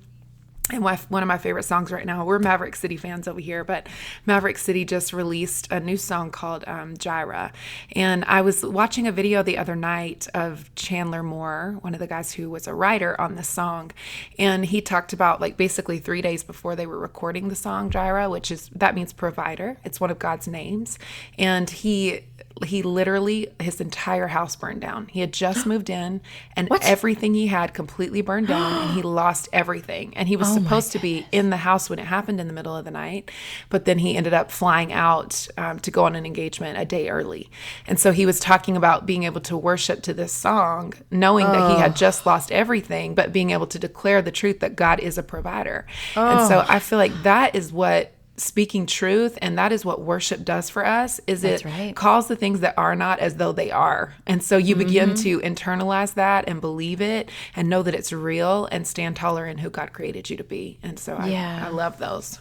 And 0.70 0.84
one 0.84 1.24
of 1.24 1.28
my 1.28 1.38
favorite 1.38 1.64
songs 1.64 1.94
right 1.94 2.06
now. 2.06 2.26
We're 2.26 2.40
Maverick 2.40 2.76
City 2.76 2.98
fans 2.98 3.26
over 3.28 3.40
here, 3.40 3.64
but 3.64 3.88
Maverick 4.26 4.58
City 4.58 4.84
just 4.84 5.14
released 5.14 5.72
a 5.72 5.80
new 5.80 5.96
song 5.96 6.30
called 6.30 6.66
um, 6.68 6.98
Jireh. 6.98 7.54
And 7.94 8.26
I 8.26 8.42
was 8.42 8.66
watching 8.66 9.08
a 9.08 9.14
video 9.14 9.44
the 9.44 9.58
other 9.58 9.78
night 9.78 10.28
of 10.34 10.74
Chandler 10.76 11.24
Moore, 11.24 11.78
one 11.82 11.94
of 11.94 12.02
the 12.02 12.08
guys 12.08 12.34
who 12.34 12.50
was 12.50 12.68
a 12.68 12.74
writer 12.74 13.20
on 13.20 13.36
the 13.36 13.44
song. 13.44 13.92
And 14.38 14.66
he 14.66 14.82
talked 14.82 15.14
about 15.14 15.40
like 15.40 15.56
basically 15.56 16.00
three 16.00 16.22
days 16.22 16.44
before 16.44 16.76
they 16.76 16.86
were 16.86 17.00
recording 17.00 17.48
the 17.48 17.56
song 17.56 17.90
Jireh, 17.90 18.30
which 18.30 18.52
is 18.52 18.70
that 18.76 18.94
means 18.94 19.14
provider. 19.14 19.78
It's 19.86 20.02
one 20.02 20.12
of 20.12 20.20
God's 20.20 20.50
names. 20.50 21.00
And 21.38 21.70
he 21.70 22.26
he 22.66 22.82
literally 22.82 23.50
his 23.60 23.82
entire 23.82 24.28
house 24.28 24.56
burned 24.56 24.82
down. 24.82 25.08
He 25.08 25.20
had 25.20 25.34
just 25.34 25.66
moved 25.68 25.90
in 25.90 26.22
and 26.56 26.70
what? 26.70 26.84
everything 26.84 27.34
he 27.34 27.48
had 27.48 27.74
completely 27.74 28.22
burned 28.22 28.48
down 28.48 28.84
and 28.84 28.92
he 28.92 29.02
lost 29.04 29.50
everything. 29.54 30.16
And 30.16 30.28
he 30.28 30.36
was 30.36 30.50
oh 30.50 30.54
supposed 30.56 30.92
to 30.94 31.00
be 31.00 31.26
in 31.32 31.50
the 31.50 31.58
house 31.58 31.90
when 31.90 32.00
it 32.00 32.06
happened 32.06 32.40
in 32.40 32.48
the 32.48 32.54
middle 32.54 32.76
of 32.76 32.86
the 32.86 32.92
night, 32.92 33.32
but 33.70 33.86
then 33.86 34.00
he 34.00 34.16
ended 34.16 34.34
up 34.34 34.52
flying 34.52 34.92
out 34.94 35.48
um, 35.58 35.80
to 35.80 35.92
go 35.92 36.06
on 36.06 36.16
an 36.16 36.26
engagement 36.26 36.78
a 36.78 36.86
day 36.86 37.10
early. 37.10 37.50
And 37.88 38.00
so 38.00 38.12
he 38.12 38.26
was 38.26 38.40
talking 38.40 38.78
about 38.78 39.06
being 39.06 39.24
able 39.24 39.42
to 39.42 39.58
worship 39.58 40.04
to 40.04 40.14
this 40.14 40.32
song, 40.32 40.94
knowing 41.12 41.46
oh. 41.46 41.52
that 41.52 41.72
he 41.72 41.80
had 41.80 41.96
just 41.96 42.26
lost 42.26 42.52
everything, 42.52 43.16
but 43.16 43.32
being 43.32 43.52
able 43.52 43.68
to 43.68 43.80
declare 43.80 44.22
the 44.22 44.32
truth 44.32 44.60
that 44.60 44.76
God 44.76 45.00
is 45.00 45.18
a 45.18 45.24
provider. 45.24 45.86
Oh. 46.16 46.26
And 46.26 46.48
so 46.48 46.66
I 46.68 46.80
feel 46.80 46.98
like 46.98 47.24
that 47.24 47.56
is 47.56 47.72
what 47.72 48.14
speaking 48.38 48.86
truth 48.86 49.38
and 49.42 49.58
that 49.58 49.72
is 49.72 49.84
what 49.84 50.00
worship 50.00 50.46
does 50.46 50.70
for 50.70 50.86
us 50.86 51.20
is 51.26 51.42
That's 51.42 51.64
it 51.64 51.66
right. 51.66 51.96
calls 51.96 52.28
the 52.28 52.36
things 52.36 52.60
that 52.60 52.76
are 52.78 52.96
not 52.96 53.20
as 53.20 53.36
though 53.38 53.52
they 53.52 53.72
are 53.72 54.14
and 54.28 54.44
so 54.44 54.58
you 54.58 54.76
mm-hmm. 54.76 54.86
begin 54.86 55.16
to 55.16 55.40
internalize 55.40 56.14
that 56.14 56.48
and 56.48 56.62
believe 56.62 57.02
it 57.02 57.30
and 57.56 57.68
know 57.68 57.82
that 57.82 57.96
it's 57.96 58.14
real 58.14 58.68
and 58.72 58.88
stand 58.88 59.16
taller 59.16 59.48
in 59.48 59.58
who 59.58 59.72
god 59.72 59.92
created 59.92 60.30
you 60.30 60.38
to 60.38 60.44
be 60.44 60.78
and 60.84 61.00
so 61.00 61.18
yeah. 61.26 61.64
I, 61.64 61.68
I 61.68 61.70
love 61.70 61.98
those 61.98 62.40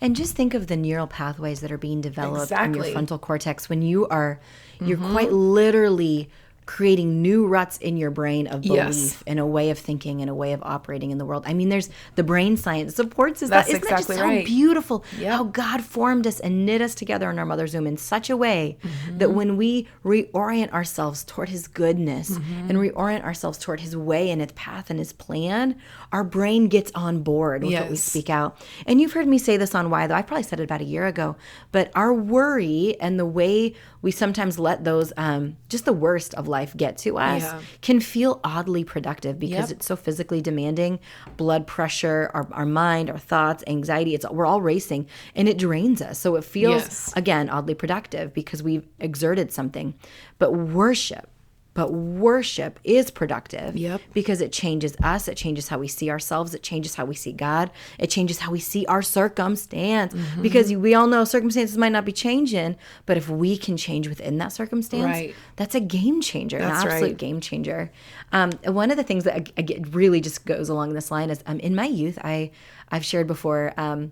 and 0.00 0.16
just 0.16 0.34
think 0.34 0.54
of 0.54 0.66
the 0.66 0.76
neural 0.76 1.06
pathways 1.06 1.60
that 1.60 1.70
are 1.70 1.78
being 1.78 2.00
developed 2.00 2.44
exactly. 2.44 2.78
in 2.78 2.84
your 2.84 2.92
frontal 2.92 3.18
cortex 3.18 3.68
when 3.68 3.80
you 3.80 4.08
are 4.08 4.40
you're 4.80 4.98
mm-hmm. 4.98 5.12
quite 5.12 5.32
literally 5.32 6.28
creating 6.68 7.22
new 7.22 7.46
ruts 7.46 7.78
in 7.78 7.96
your 7.96 8.10
brain 8.10 8.46
of 8.46 8.60
belief 8.60 8.76
yes. 8.76 9.24
and 9.26 9.38
a 9.38 9.46
way 9.46 9.70
of 9.70 9.78
thinking 9.78 10.20
and 10.20 10.28
a 10.28 10.34
way 10.34 10.52
of 10.52 10.62
operating 10.62 11.10
in 11.10 11.16
the 11.16 11.24
world. 11.24 11.42
I 11.46 11.54
mean, 11.54 11.70
there's 11.70 11.88
the 12.14 12.22
brain 12.22 12.58
science 12.58 12.94
supports 12.94 13.42
us. 13.42 13.48
That's 13.48 13.68
that. 13.68 13.76
Isn't 13.76 13.84
exactly 13.84 14.16
that 14.16 14.20
just 14.20 14.28
right. 14.28 14.46
so 14.46 14.46
beautiful? 14.46 15.04
Yep. 15.18 15.32
How 15.32 15.44
God 15.44 15.82
formed 15.82 16.26
us 16.26 16.40
and 16.40 16.66
knit 16.66 16.82
us 16.82 16.94
together 16.94 17.30
in 17.30 17.38
our 17.38 17.46
mother's 17.46 17.74
womb 17.74 17.86
in 17.86 17.96
such 17.96 18.28
a 18.28 18.36
way 18.36 18.76
mm-hmm. 18.82 19.16
that 19.16 19.30
when 19.30 19.56
we 19.56 19.88
reorient 20.04 20.70
ourselves 20.72 21.24
toward 21.24 21.48
His 21.48 21.68
goodness 21.68 22.32
mm-hmm. 22.32 22.68
and 22.68 22.72
reorient 22.72 23.24
ourselves 23.24 23.56
toward 23.56 23.80
His 23.80 23.96
way 23.96 24.30
and 24.30 24.42
His 24.42 24.52
path 24.52 24.90
and 24.90 24.98
His 24.98 25.14
plan, 25.14 25.74
our 26.12 26.22
brain 26.22 26.68
gets 26.68 26.92
on 26.94 27.22
board 27.22 27.62
with 27.62 27.72
yes. 27.72 27.80
what 27.80 27.90
we 27.90 27.96
speak 27.96 28.28
out. 28.28 28.60
And 28.86 29.00
you've 29.00 29.14
heard 29.14 29.26
me 29.26 29.38
say 29.38 29.56
this 29.56 29.74
on 29.74 29.88
Why, 29.88 30.06
though 30.06 30.16
I 30.16 30.20
probably 30.20 30.42
said 30.42 30.60
it 30.60 30.64
about 30.64 30.82
a 30.82 30.84
year 30.84 31.06
ago, 31.06 31.36
but 31.72 31.90
our 31.94 32.12
worry 32.12 32.94
and 33.00 33.18
the 33.18 33.24
way 33.24 33.74
we 34.02 34.10
sometimes 34.10 34.58
let 34.58 34.84
those 34.84 35.12
um, 35.16 35.56
just 35.68 35.84
the 35.84 35.92
worst 35.92 36.34
of 36.34 36.48
life 36.48 36.76
get 36.76 36.98
to 36.98 37.18
us 37.18 37.42
yeah. 37.42 37.60
can 37.82 38.00
feel 38.00 38.40
oddly 38.44 38.84
productive 38.84 39.38
because 39.38 39.70
yep. 39.70 39.78
it's 39.78 39.86
so 39.86 39.96
physically 39.96 40.40
demanding 40.40 40.98
blood 41.36 41.66
pressure 41.66 42.30
our, 42.34 42.48
our 42.52 42.66
mind 42.66 43.10
our 43.10 43.18
thoughts 43.18 43.64
anxiety 43.66 44.14
it's 44.14 44.28
we're 44.30 44.46
all 44.46 44.60
racing 44.60 45.06
and 45.34 45.48
it 45.48 45.58
drains 45.58 46.00
us 46.02 46.18
so 46.18 46.36
it 46.36 46.44
feels 46.44 46.82
yes. 46.82 47.12
again 47.16 47.48
oddly 47.48 47.74
productive 47.74 48.32
because 48.34 48.62
we've 48.62 48.86
exerted 48.98 49.52
something 49.52 49.94
but 50.38 50.52
worship 50.52 51.30
but 51.78 51.92
worship 51.92 52.80
is 52.82 53.08
productive 53.08 53.76
yep. 53.76 54.00
because 54.12 54.40
it 54.40 54.50
changes 54.50 54.96
us. 55.00 55.28
It 55.28 55.36
changes 55.36 55.68
how 55.68 55.78
we 55.78 55.86
see 55.86 56.10
ourselves. 56.10 56.52
It 56.52 56.60
changes 56.60 56.96
how 56.96 57.04
we 57.04 57.14
see 57.14 57.30
God. 57.30 57.70
It 58.00 58.10
changes 58.10 58.40
how 58.40 58.50
we 58.50 58.58
see 58.58 58.84
our 58.86 59.00
circumstance. 59.00 60.12
Mm-hmm. 60.12 60.42
Because 60.42 60.74
we 60.74 60.96
all 60.96 61.06
know 61.06 61.22
circumstances 61.22 61.78
might 61.78 61.92
not 61.92 62.04
be 62.04 62.10
changing, 62.10 62.74
but 63.06 63.16
if 63.16 63.28
we 63.28 63.56
can 63.56 63.76
change 63.76 64.08
within 64.08 64.38
that 64.38 64.52
circumstance, 64.52 65.04
right. 65.04 65.34
that's 65.54 65.76
a 65.76 65.80
game 65.80 66.20
changer, 66.20 66.58
that's 66.58 66.82
an 66.82 66.88
absolute 66.88 67.10
right. 67.10 67.16
game 67.16 67.40
changer. 67.40 67.92
Um, 68.32 68.50
one 68.64 68.90
of 68.90 68.96
the 68.96 69.04
things 69.04 69.22
that 69.22 69.36
I, 69.36 69.44
I 69.56 69.62
get 69.62 69.94
really 69.94 70.20
just 70.20 70.44
goes 70.44 70.68
along 70.68 70.94
this 70.94 71.12
line 71.12 71.30
is 71.30 71.44
um, 71.46 71.60
in 71.60 71.76
my 71.76 71.86
youth, 71.86 72.18
I 72.24 72.50
I've 72.90 73.04
shared 73.04 73.28
before. 73.28 73.72
Um, 73.76 74.10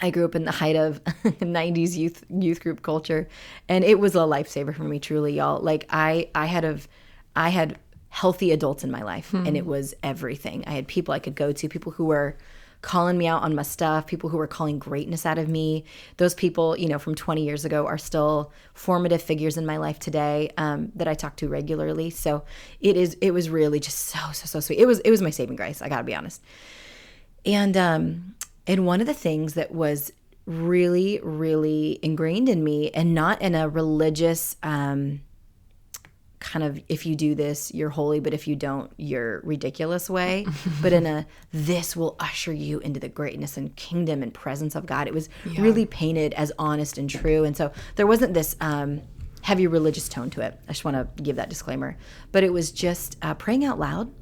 I 0.00 0.10
grew 0.10 0.24
up 0.24 0.34
in 0.34 0.44
the 0.44 0.52
height 0.52 0.76
of 0.76 1.02
90s 1.04 1.96
youth 1.96 2.24
youth 2.28 2.60
group 2.60 2.82
culture 2.82 3.28
and 3.68 3.84
it 3.84 3.98
was 3.98 4.14
a 4.14 4.18
lifesaver 4.18 4.74
for 4.74 4.84
me 4.84 4.98
truly 4.98 5.34
y'all. 5.34 5.60
Like 5.60 5.86
I 5.90 6.28
I 6.34 6.46
had 6.46 6.64
of 6.64 6.88
I 7.36 7.50
had 7.50 7.78
healthy 8.08 8.50
adults 8.50 8.82
in 8.82 8.90
my 8.90 9.02
life 9.02 9.30
mm-hmm. 9.30 9.46
and 9.46 9.56
it 9.56 9.66
was 9.66 9.94
everything. 10.02 10.64
I 10.66 10.72
had 10.72 10.88
people 10.88 11.14
I 11.14 11.18
could 11.18 11.34
go 11.34 11.52
to 11.52 11.68
people 11.68 11.92
who 11.92 12.06
were 12.06 12.36
calling 12.82 13.18
me 13.18 13.26
out 13.26 13.42
on 13.42 13.54
my 13.54 13.62
stuff 13.62 14.06
people 14.06 14.30
who 14.30 14.38
were 14.38 14.46
calling 14.46 14.78
greatness 14.78 15.26
out 15.26 15.36
of 15.36 15.48
me. 15.48 15.84
Those 16.16 16.34
people 16.34 16.76
you 16.78 16.88
know 16.88 16.98
from 16.98 17.14
20 17.14 17.44
years 17.44 17.64
ago 17.64 17.86
are 17.86 17.98
still 17.98 18.52
formative 18.72 19.22
figures 19.22 19.56
in 19.56 19.66
my 19.66 19.76
life 19.76 19.98
today 19.98 20.50
um, 20.56 20.90
that 20.94 21.08
I 21.08 21.14
talk 21.14 21.36
to 21.36 21.48
regularly. 21.48 22.08
So 22.10 22.44
it 22.80 22.96
is 22.96 23.18
it 23.20 23.32
was 23.32 23.50
really 23.50 23.80
just 23.80 23.98
so 23.98 24.18
so 24.32 24.46
so 24.46 24.60
sweet. 24.60 24.78
It 24.78 24.86
was 24.86 25.00
it 25.00 25.10
was 25.10 25.20
my 25.20 25.30
saving 25.30 25.56
grace 25.56 25.82
I 25.82 25.88
got 25.88 25.98
to 25.98 26.04
be 26.04 26.14
honest. 26.14 26.42
And 27.44 27.76
um 27.76 28.34
and 28.70 28.86
one 28.86 29.00
of 29.00 29.08
the 29.08 29.14
things 29.14 29.54
that 29.54 29.72
was 29.72 30.12
really, 30.46 31.18
really 31.24 31.98
ingrained 32.02 32.48
in 32.48 32.62
me, 32.62 32.90
and 32.92 33.16
not 33.16 33.42
in 33.42 33.56
a 33.56 33.68
religious 33.68 34.54
um, 34.62 35.22
kind 36.38 36.64
of 36.64 36.80
if 36.88 37.04
you 37.04 37.16
do 37.16 37.34
this, 37.34 37.74
you're 37.74 37.90
holy, 37.90 38.20
but 38.20 38.32
if 38.32 38.46
you 38.46 38.54
don't, 38.54 38.92
you're 38.96 39.40
ridiculous 39.40 40.08
way, 40.08 40.46
but 40.82 40.92
in 40.92 41.04
a 41.04 41.26
this 41.52 41.96
will 41.96 42.14
usher 42.20 42.52
you 42.52 42.78
into 42.78 43.00
the 43.00 43.08
greatness 43.08 43.56
and 43.56 43.74
kingdom 43.74 44.22
and 44.22 44.32
presence 44.32 44.76
of 44.76 44.86
God. 44.86 45.08
It 45.08 45.14
was 45.14 45.28
yeah. 45.44 45.60
really 45.60 45.84
painted 45.84 46.32
as 46.34 46.52
honest 46.56 46.96
and 46.96 47.10
true. 47.10 47.42
And 47.42 47.56
so 47.56 47.72
there 47.96 48.06
wasn't 48.06 48.34
this. 48.34 48.56
Um, 48.60 49.02
heavy 49.42 49.66
religious 49.66 50.06
tone 50.06 50.28
to 50.28 50.42
it. 50.42 50.60
I 50.68 50.72
just 50.72 50.84
want 50.84 50.96
to 50.96 51.22
give 51.22 51.36
that 51.36 51.48
disclaimer. 51.48 51.96
But 52.30 52.44
it 52.44 52.52
was 52.52 52.70
just 52.70 53.16
uh, 53.22 53.32
praying 53.32 53.64
out 53.64 53.78
loud 53.78 54.12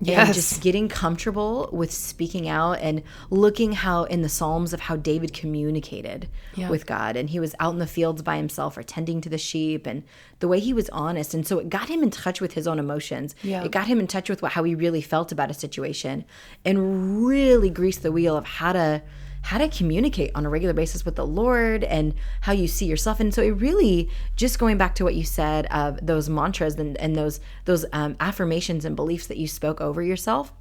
yes. 0.00 0.26
and 0.26 0.34
just 0.34 0.62
getting 0.62 0.88
comfortable 0.88 1.68
with 1.72 1.92
speaking 1.92 2.48
out 2.48 2.78
and 2.80 3.02
looking 3.30 3.72
how 3.72 4.04
in 4.04 4.22
the 4.22 4.28
Psalms 4.28 4.72
of 4.72 4.80
how 4.80 4.96
David 4.96 5.32
communicated 5.32 6.28
yeah. 6.54 6.68
with 6.68 6.86
God. 6.86 7.16
And 7.16 7.30
he 7.30 7.40
was 7.40 7.54
out 7.60 7.72
in 7.72 7.78
the 7.78 7.86
fields 7.86 8.22
by 8.22 8.36
himself 8.36 8.76
or 8.76 8.82
tending 8.82 9.20
to 9.22 9.28
the 9.28 9.38
sheep 9.38 9.86
and 9.86 10.02
the 10.40 10.48
way 10.48 10.60
he 10.60 10.72
was 10.72 10.88
honest. 10.90 11.34
And 11.34 11.46
so 11.46 11.58
it 11.58 11.68
got 11.68 11.88
him 11.88 12.02
in 12.02 12.10
touch 12.10 12.40
with 12.40 12.54
his 12.54 12.66
own 12.66 12.78
emotions. 12.78 13.34
Yeah. 13.42 13.64
It 13.64 13.72
got 13.72 13.86
him 13.86 14.00
in 14.00 14.06
touch 14.06 14.28
with 14.28 14.42
what, 14.42 14.52
how 14.52 14.64
he 14.64 14.74
really 14.74 15.02
felt 15.02 15.32
about 15.32 15.50
a 15.50 15.54
situation 15.54 16.24
and 16.64 17.26
really 17.26 17.70
greased 17.70 18.02
the 18.02 18.12
wheel 18.12 18.36
of 18.36 18.44
how 18.44 18.72
to 18.72 19.02
how 19.42 19.58
to 19.58 19.68
communicate 19.68 20.30
on 20.34 20.44
a 20.44 20.48
regular 20.48 20.74
basis 20.74 21.04
with 21.04 21.16
the 21.16 21.26
Lord 21.26 21.84
and 21.84 22.14
how 22.42 22.52
you 22.52 22.68
see 22.68 22.86
yourself. 22.86 23.20
And 23.20 23.32
so 23.32 23.42
it 23.42 23.50
really 23.50 24.10
just 24.36 24.58
going 24.58 24.78
back 24.78 24.94
to 24.96 25.04
what 25.04 25.14
you 25.14 25.24
said 25.24 25.66
of 25.66 26.04
those 26.04 26.28
mantras 26.28 26.74
and, 26.74 26.96
and 26.98 27.16
those 27.16 27.40
those 27.64 27.84
um, 27.92 28.16
affirmations 28.20 28.84
and 28.84 28.96
beliefs 28.96 29.26
that 29.28 29.36
you 29.36 29.48
spoke 29.48 29.80
over 29.80 30.02
yourself 30.02 30.52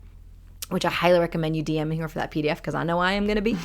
which 0.69 0.83
I 0.83 0.89
highly 0.89 1.19
recommend 1.19 1.55
you 1.55 1.63
DM 1.63 1.87
me 1.87 1.95
here 1.95 2.09
for 2.09 2.19
that 2.19 2.31
PDF 2.31 2.57
because 2.57 2.75
I 2.75 2.83
know 2.83 2.99
I 2.99 3.13
am 3.13 3.25
going 3.25 3.37
to 3.37 3.41
be. 3.41 3.55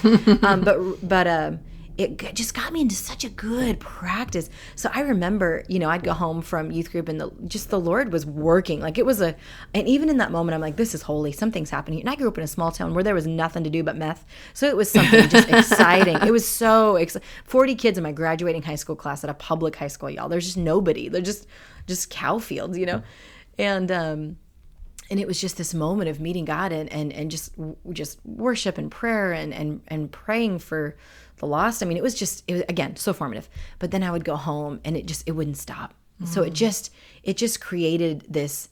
um, 0.47 0.61
but 0.61 1.09
but 1.09 1.27
um, 1.27 1.59
it 1.99 2.35
just 2.35 2.55
got 2.55 2.73
me 2.73 2.81
into 2.81 2.95
such 2.95 3.25
a 3.25 3.29
good 3.29 3.79
practice. 3.79 4.49
So 4.77 4.91
I 4.95 5.01
remember, 5.01 5.65
you 5.69 5.79
know, 5.79 5.91
I'd 5.91 6.03
go 6.03 6.13
home 6.13 6.41
from 6.41 6.71
youth 6.71 6.91
group 6.91 7.09
and 7.09 7.21
the, 7.21 7.31
just 7.47 7.71
the 7.71 7.79
Lord 7.79 8.13
was 8.13 8.25
working. 8.25 8.81
Like 8.81 8.97
it 8.97 9.05
was 9.05 9.21
a, 9.21 9.37
and 9.75 9.87
even 9.87 10.09
in 10.09 10.17
that 10.19 10.31
moment, 10.31 10.55
I'm 10.55 10.61
like, 10.61 10.77
this 10.77 10.95
is 10.95 11.03
holy. 11.03 11.33
Something's 11.33 11.71
happening. 11.71 12.01
And 12.01 12.09
I 12.09 12.15
grew 12.15 12.29
up 12.29 12.39
in 12.39 12.45
a 12.45 12.49
small 12.49 12.73
town 12.73 12.95
where 12.95 13.05
there 13.05 13.15
was 13.15 13.27
nothing 13.27 13.63
to 13.65 13.71
do 13.71 13.83
but 13.83 13.97
meth. 13.97 14.25
So 14.55 14.67
it 14.67 14.77
was 14.77 14.91
something 14.91 15.29
just 15.29 15.49
exciting. 15.51 16.17
It 16.27 16.31
was 16.31 16.49
so 16.49 16.97
exciting. 16.97 17.29
40 17.45 17.75
kids 17.75 17.99
in 17.99 18.05
my 18.05 18.13
graduating 18.13 18.63
high 18.63 18.77
school 18.77 18.97
class 18.97 19.23
at 19.23 19.31
a 19.31 19.35
public 19.35 19.77
high 19.77 19.89
school, 19.89 20.09
y'all. 20.09 20.29
There's 20.29 20.47
just 20.47 20.57
nobody. 20.57 21.09
They're 21.09 21.21
just, 21.21 21.47
just 21.87 22.09
cow 22.11 22.39
fields, 22.39 22.79
you 22.79 22.87
know? 22.87 23.03
And, 23.59 23.93
um, 23.93 24.37
and 25.11 25.21
it 25.21 25.27
was 25.27 25.39
just 25.39 25.59
this 25.59 25.75
moment 25.75 26.09
of 26.09 26.21
meeting 26.21 26.47
God 26.47 26.73
and, 26.73 26.91
and, 26.91 27.13
and 27.13 27.31
just, 27.31 27.55
just 27.91 28.19
worship 28.25 28.79
and 28.79 28.91
prayer 28.91 29.33
and, 29.33 29.53
and, 29.53 29.83
and 29.89 30.11
praying 30.11 30.61
for, 30.61 30.97
the 31.43 31.49
lost. 31.49 31.83
I 31.83 31.87
mean, 31.87 31.99
it 31.99 32.03
was 32.03 32.15
just 32.15 32.45
it 32.47 32.55
was 32.55 32.63
again 32.69 32.97
so 32.97 33.13
formative. 33.13 33.51
But 33.81 33.91
then 33.91 34.03
I 34.03 34.11
would 34.11 34.25
go 34.25 34.37
home 34.37 34.81
and 34.85 34.97
it 34.97 35.07
just 35.07 35.25
it 35.27 35.33
wouldn't 35.33 35.59
stop. 35.59 35.93
Mm. 36.23 36.29
So 36.29 36.43
it 36.43 36.53
mm. 36.53 36.57
just 36.57 36.93
it 37.25 37.37
just 37.37 37.61
created 37.61 38.25
this 38.29 38.69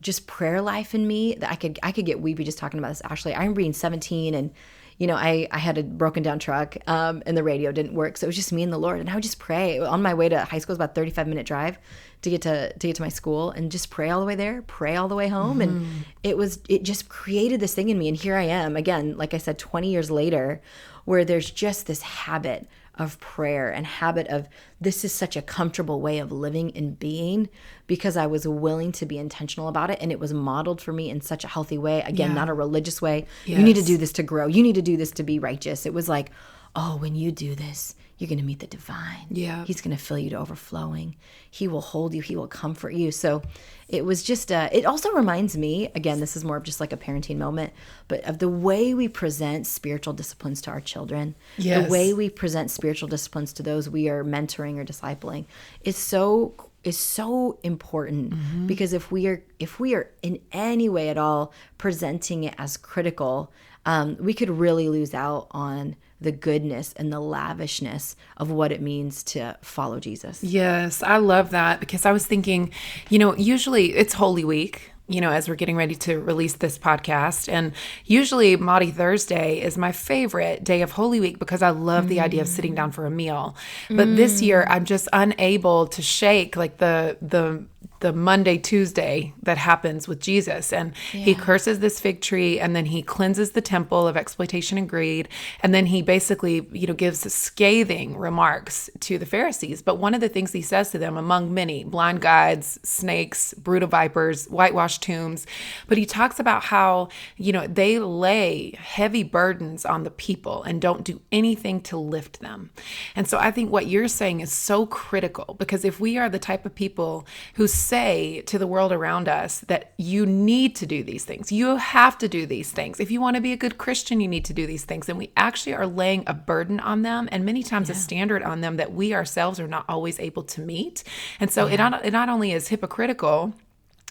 just 0.00 0.26
prayer 0.26 0.60
life 0.60 0.94
in 0.94 1.06
me 1.06 1.34
that 1.36 1.50
I 1.50 1.56
could 1.56 1.78
I 1.82 1.92
could 1.92 2.04
get 2.04 2.20
weepy 2.20 2.44
just 2.44 2.58
talking 2.58 2.78
about 2.78 2.90
this. 2.90 3.02
Actually, 3.04 3.34
I 3.34 3.44
am 3.44 3.54
reading 3.54 3.72
17 3.72 4.34
and 4.34 4.52
you 5.00 5.06
know, 5.06 5.16
I, 5.16 5.48
I 5.50 5.56
had 5.56 5.78
a 5.78 5.82
broken 5.82 6.22
down 6.22 6.38
truck 6.38 6.76
um, 6.86 7.22
and 7.24 7.34
the 7.34 7.42
radio 7.42 7.72
didn't 7.72 7.94
work. 7.94 8.18
So 8.18 8.26
it 8.26 8.28
was 8.28 8.36
just 8.36 8.52
me 8.52 8.62
and 8.62 8.70
the 8.70 8.76
Lord. 8.76 9.00
And 9.00 9.08
I 9.08 9.14
would 9.14 9.22
just 9.22 9.38
pray 9.38 9.78
on 9.78 10.02
my 10.02 10.12
way 10.12 10.28
to 10.28 10.44
high 10.44 10.58
school. 10.58 10.74
It 10.74 10.78
was 10.78 10.84
about 10.84 10.94
35 10.94 11.26
minute 11.26 11.46
drive 11.46 11.78
to 12.20 12.28
get 12.28 12.42
to, 12.42 12.70
to 12.74 12.86
get 12.86 12.96
to 12.96 13.02
my 13.02 13.08
school 13.08 13.50
and 13.50 13.72
just 13.72 13.88
pray 13.88 14.10
all 14.10 14.20
the 14.20 14.26
way 14.26 14.34
there, 14.34 14.60
pray 14.60 14.96
all 14.96 15.08
the 15.08 15.14
way 15.14 15.28
home. 15.28 15.60
Mm-hmm. 15.60 15.62
And 15.62 16.04
it 16.22 16.36
was, 16.36 16.60
it 16.68 16.82
just 16.82 17.08
created 17.08 17.60
this 17.60 17.74
thing 17.74 17.88
in 17.88 17.98
me. 17.98 18.08
And 18.08 18.16
here 18.16 18.36
I 18.36 18.42
am 18.42 18.76
again, 18.76 19.16
like 19.16 19.32
I 19.32 19.38
said, 19.38 19.58
20 19.58 19.90
years 19.90 20.10
later, 20.10 20.60
where 21.06 21.24
there's 21.24 21.50
just 21.50 21.86
this 21.86 22.02
habit 22.02 22.66
of 23.00 23.18
prayer 23.18 23.70
and 23.72 23.86
habit 23.86 24.28
of 24.28 24.46
this 24.78 25.04
is 25.06 25.12
such 25.12 25.34
a 25.34 25.40
comfortable 25.42 26.02
way 26.02 26.18
of 26.18 26.30
living 26.30 26.70
and 26.76 26.98
being 26.98 27.48
because 27.86 28.14
I 28.14 28.26
was 28.26 28.46
willing 28.46 28.92
to 28.92 29.06
be 29.06 29.16
intentional 29.16 29.68
about 29.68 29.88
it 29.90 29.98
and 30.02 30.12
it 30.12 30.20
was 30.20 30.34
modeled 30.34 30.82
for 30.82 30.92
me 30.92 31.08
in 31.08 31.22
such 31.22 31.42
a 31.42 31.48
healthy 31.48 31.78
way. 31.78 32.02
Again, 32.02 32.28
Yeah. 32.30 32.34
not 32.34 32.50
a 32.50 32.54
religious 32.54 33.00
way. 33.00 33.26
You 33.46 33.58
need 33.62 33.76
to 33.76 33.82
do 33.82 33.96
this 33.96 34.12
to 34.12 34.22
grow. 34.22 34.46
You 34.46 34.62
need 34.62 34.74
to 34.74 34.82
do 34.82 34.98
this 34.98 35.10
to 35.12 35.22
be 35.22 35.38
righteous. 35.38 35.86
It 35.86 35.94
was 35.94 36.10
like, 36.10 36.30
oh, 36.76 36.98
when 36.98 37.14
you 37.16 37.32
do 37.32 37.54
this, 37.54 37.94
you're 38.20 38.28
going 38.28 38.38
to 38.38 38.44
meet 38.44 38.58
the 38.60 38.66
divine. 38.66 39.26
Yeah. 39.30 39.64
He's 39.64 39.80
going 39.80 39.96
to 39.96 40.02
fill 40.02 40.18
you 40.18 40.28
to 40.30 40.36
overflowing. 40.36 41.16
He 41.50 41.66
will 41.66 41.80
hold 41.80 42.12
you. 42.12 42.20
He 42.20 42.36
will 42.36 42.46
comfort 42.46 42.90
you. 42.90 43.10
So 43.12 43.40
it 43.88 44.04
was 44.04 44.22
just, 44.22 44.52
uh, 44.52 44.68
it 44.70 44.84
also 44.84 45.10
reminds 45.12 45.56
me, 45.56 45.90
again, 45.94 46.20
this 46.20 46.36
is 46.36 46.44
more 46.44 46.58
of 46.58 46.62
just 46.62 46.80
like 46.80 46.92
a 46.92 46.98
parenting 46.98 47.38
moment, 47.38 47.72
but 48.08 48.22
of 48.24 48.38
the 48.38 48.48
way 48.48 48.92
we 48.92 49.08
present 49.08 49.66
spiritual 49.66 50.12
disciplines 50.12 50.60
to 50.62 50.70
our 50.70 50.82
children, 50.82 51.34
Yes. 51.56 51.82
the 51.86 51.90
way 51.90 52.12
we 52.12 52.28
present 52.28 52.70
spiritual 52.70 53.08
disciplines 53.08 53.54
to 53.54 53.62
those 53.62 53.88
we 53.88 54.10
are 54.10 54.22
mentoring 54.22 54.76
or 54.78 54.84
discipling 54.84 55.46
is 55.82 55.96
so 55.96 56.54
is 56.84 56.96
so 56.98 57.58
important 57.62 58.30
Mm-hmm. 58.32 58.66
because 58.66 58.92
if 58.92 59.10
we 59.10 59.26
are 59.28 59.42
if 59.58 59.78
we 59.80 59.94
are 59.94 60.10
in 60.22 60.40
any 60.52 60.88
way 60.88 61.08
at 61.10 61.18
all 61.18 61.52
presenting 61.78 62.44
it 62.44 62.54
as 62.58 62.76
critical 62.76 63.50
um, 63.86 64.16
we 64.20 64.32
could 64.34 64.50
really 64.50 64.88
lose 64.90 65.12
out 65.14 65.46
on 65.50 65.96
the 66.20 66.32
goodness 66.32 66.92
and 66.96 67.12
the 67.12 67.20
lavishness 67.20 68.16
of 68.36 68.50
what 68.50 68.72
it 68.72 68.80
means 68.80 69.22
to 69.22 69.56
follow 69.62 69.98
jesus 70.00 70.42
Yes, 70.42 71.02
I 71.02 71.18
love 71.18 71.50
that 71.50 71.80
because 71.80 72.04
I 72.04 72.12
was 72.12 72.26
thinking, 72.26 72.72
you 73.08 73.18
know, 73.18 73.36
usually 73.36 73.94
it's 73.94 74.14
Holy 74.14 74.44
Week, 74.44 74.92
you 75.08 75.20
know, 75.20 75.30
as 75.30 75.48
we're 75.48 75.54
getting 75.54 75.76
ready 75.76 75.94
to 75.96 76.18
release 76.20 76.54
this 76.54 76.78
podcast. 76.78 77.48
And 77.50 77.72
usually 78.04 78.56
Maundy 78.56 78.90
Thursday 78.90 79.60
is 79.60 79.78
my 79.78 79.92
favorite 79.92 80.64
day 80.64 80.82
of 80.82 80.92
Holy 80.92 81.20
Week 81.20 81.38
because 81.38 81.62
I 81.62 81.70
love 81.70 82.08
the 82.08 82.20
idea 82.20 82.42
of 82.42 82.46
mm. 82.46 82.50
sitting 82.50 82.74
down 82.74 82.92
for 82.92 83.06
a 83.06 83.10
meal. 83.10 83.56
But 83.88 84.16
this 84.16 84.42
year 84.42 84.66
I'm 84.68 84.84
just 84.84 85.08
unable 85.12 85.86
to 85.88 86.02
shake 86.02 86.56
like 86.56 86.78
the 86.78 87.16
the 87.20 87.64
the 88.00 88.12
Monday, 88.12 88.58
Tuesday 88.58 89.32
that 89.42 89.58
happens 89.58 90.08
with 90.08 90.20
Jesus. 90.20 90.72
And 90.72 90.96
he 90.96 91.34
curses 91.34 91.78
this 91.78 92.00
fig 92.00 92.20
tree 92.20 92.58
and 92.58 92.74
then 92.74 92.86
he 92.86 93.02
cleanses 93.02 93.52
the 93.52 93.60
temple 93.60 94.08
of 94.08 94.16
exploitation 94.16 94.78
and 94.78 94.88
greed. 94.88 95.28
And 95.62 95.74
then 95.74 95.86
he 95.86 96.02
basically, 96.02 96.66
you 96.72 96.86
know, 96.86 96.94
gives 96.94 97.20
scathing 97.32 98.16
remarks 98.16 98.90
to 99.00 99.18
the 99.18 99.26
Pharisees. 99.26 99.82
But 99.82 99.98
one 99.98 100.14
of 100.14 100.20
the 100.20 100.28
things 100.28 100.52
he 100.52 100.62
says 100.62 100.90
to 100.90 100.98
them, 100.98 101.16
among 101.16 101.52
many 101.52 101.84
blind 101.84 102.20
guides, 102.20 102.80
snakes, 102.82 103.54
brood 103.54 103.82
of 103.82 103.90
vipers, 103.90 104.46
whitewashed 104.46 105.02
tombs, 105.02 105.46
but 105.86 105.98
he 105.98 106.06
talks 106.06 106.40
about 106.40 106.64
how, 106.64 107.08
you 107.36 107.52
know, 107.52 107.66
they 107.66 107.98
lay 107.98 108.72
heavy 108.78 109.22
burdens 109.22 109.84
on 109.84 110.04
the 110.04 110.10
people 110.10 110.62
and 110.62 110.80
don't 110.80 111.04
do 111.04 111.20
anything 111.30 111.80
to 111.82 111.96
lift 111.98 112.40
them. 112.40 112.70
And 113.14 113.28
so 113.28 113.38
I 113.38 113.50
think 113.50 113.70
what 113.70 113.86
you're 113.86 114.08
saying 114.08 114.40
is 114.40 114.52
so 114.52 114.86
critical 114.86 115.54
because 115.58 115.84
if 115.84 116.00
we 116.00 116.16
are 116.16 116.28
the 116.28 116.38
type 116.38 116.64
of 116.64 116.74
people 116.74 117.26
who 117.54 117.66
say 117.90 118.40
to 118.42 118.56
the 118.56 118.68
world 118.68 118.92
around 118.92 119.28
us 119.28 119.60
that 119.66 119.92
you 119.96 120.24
need 120.24 120.76
to 120.76 120.86
do 120.86 121.02
these 121.02 121.24
things, 121.24 121.50
you 121.50 121.76
have 121.76 122.16
to 122.18 122.28
do 122.28 122.46
these 122.46 122.70
things. 122.70 123.00
If 123.00 123.10
you 123.10 123.20
want 123.20 123.34
to 123.34 123.42
be 123.42 123.52
a 123.52 123.56
good 123.56 123.78
Christian, 123.78 124.20
you 124.20 124.28
need 124.28 124.44
to 124.44 124.54
do 124.54 124.64
these 124.64 124.84
things. 124.84 125.08
And 125.08 125.18
we 125.18 125.32
actually 125.36 125.74
are 125.74 125.86
laying 125.86 126.22
a 126.28 126.32
burden 126.34 126.78
on 126.78 127.02
them 127.02 127.28
and 127.32 127.44
many 127.44 127.64
times 127.64 127.90
a 127.90 127.94
standard 127.94 128.44
on 128.44 128.60
them 128.60 128.76
that 128.76 128.92
we 128.92 129.12
ourselves 129.12 129.58
are 129.58 129.66
not 129.66 129.84
always 129.88 130.20
able 130.20 130.44
to 130.44 130.60
meet. 130.60 131.02
And 131.40 131.50
so 131.50 131.66
it, 131.66 131.78
not, 131.78 132.04
it 132.06 132.12
not 132.12 132.28
only 132.28 132.52
is 132.52 132.68
hypocritical 132.68 133.54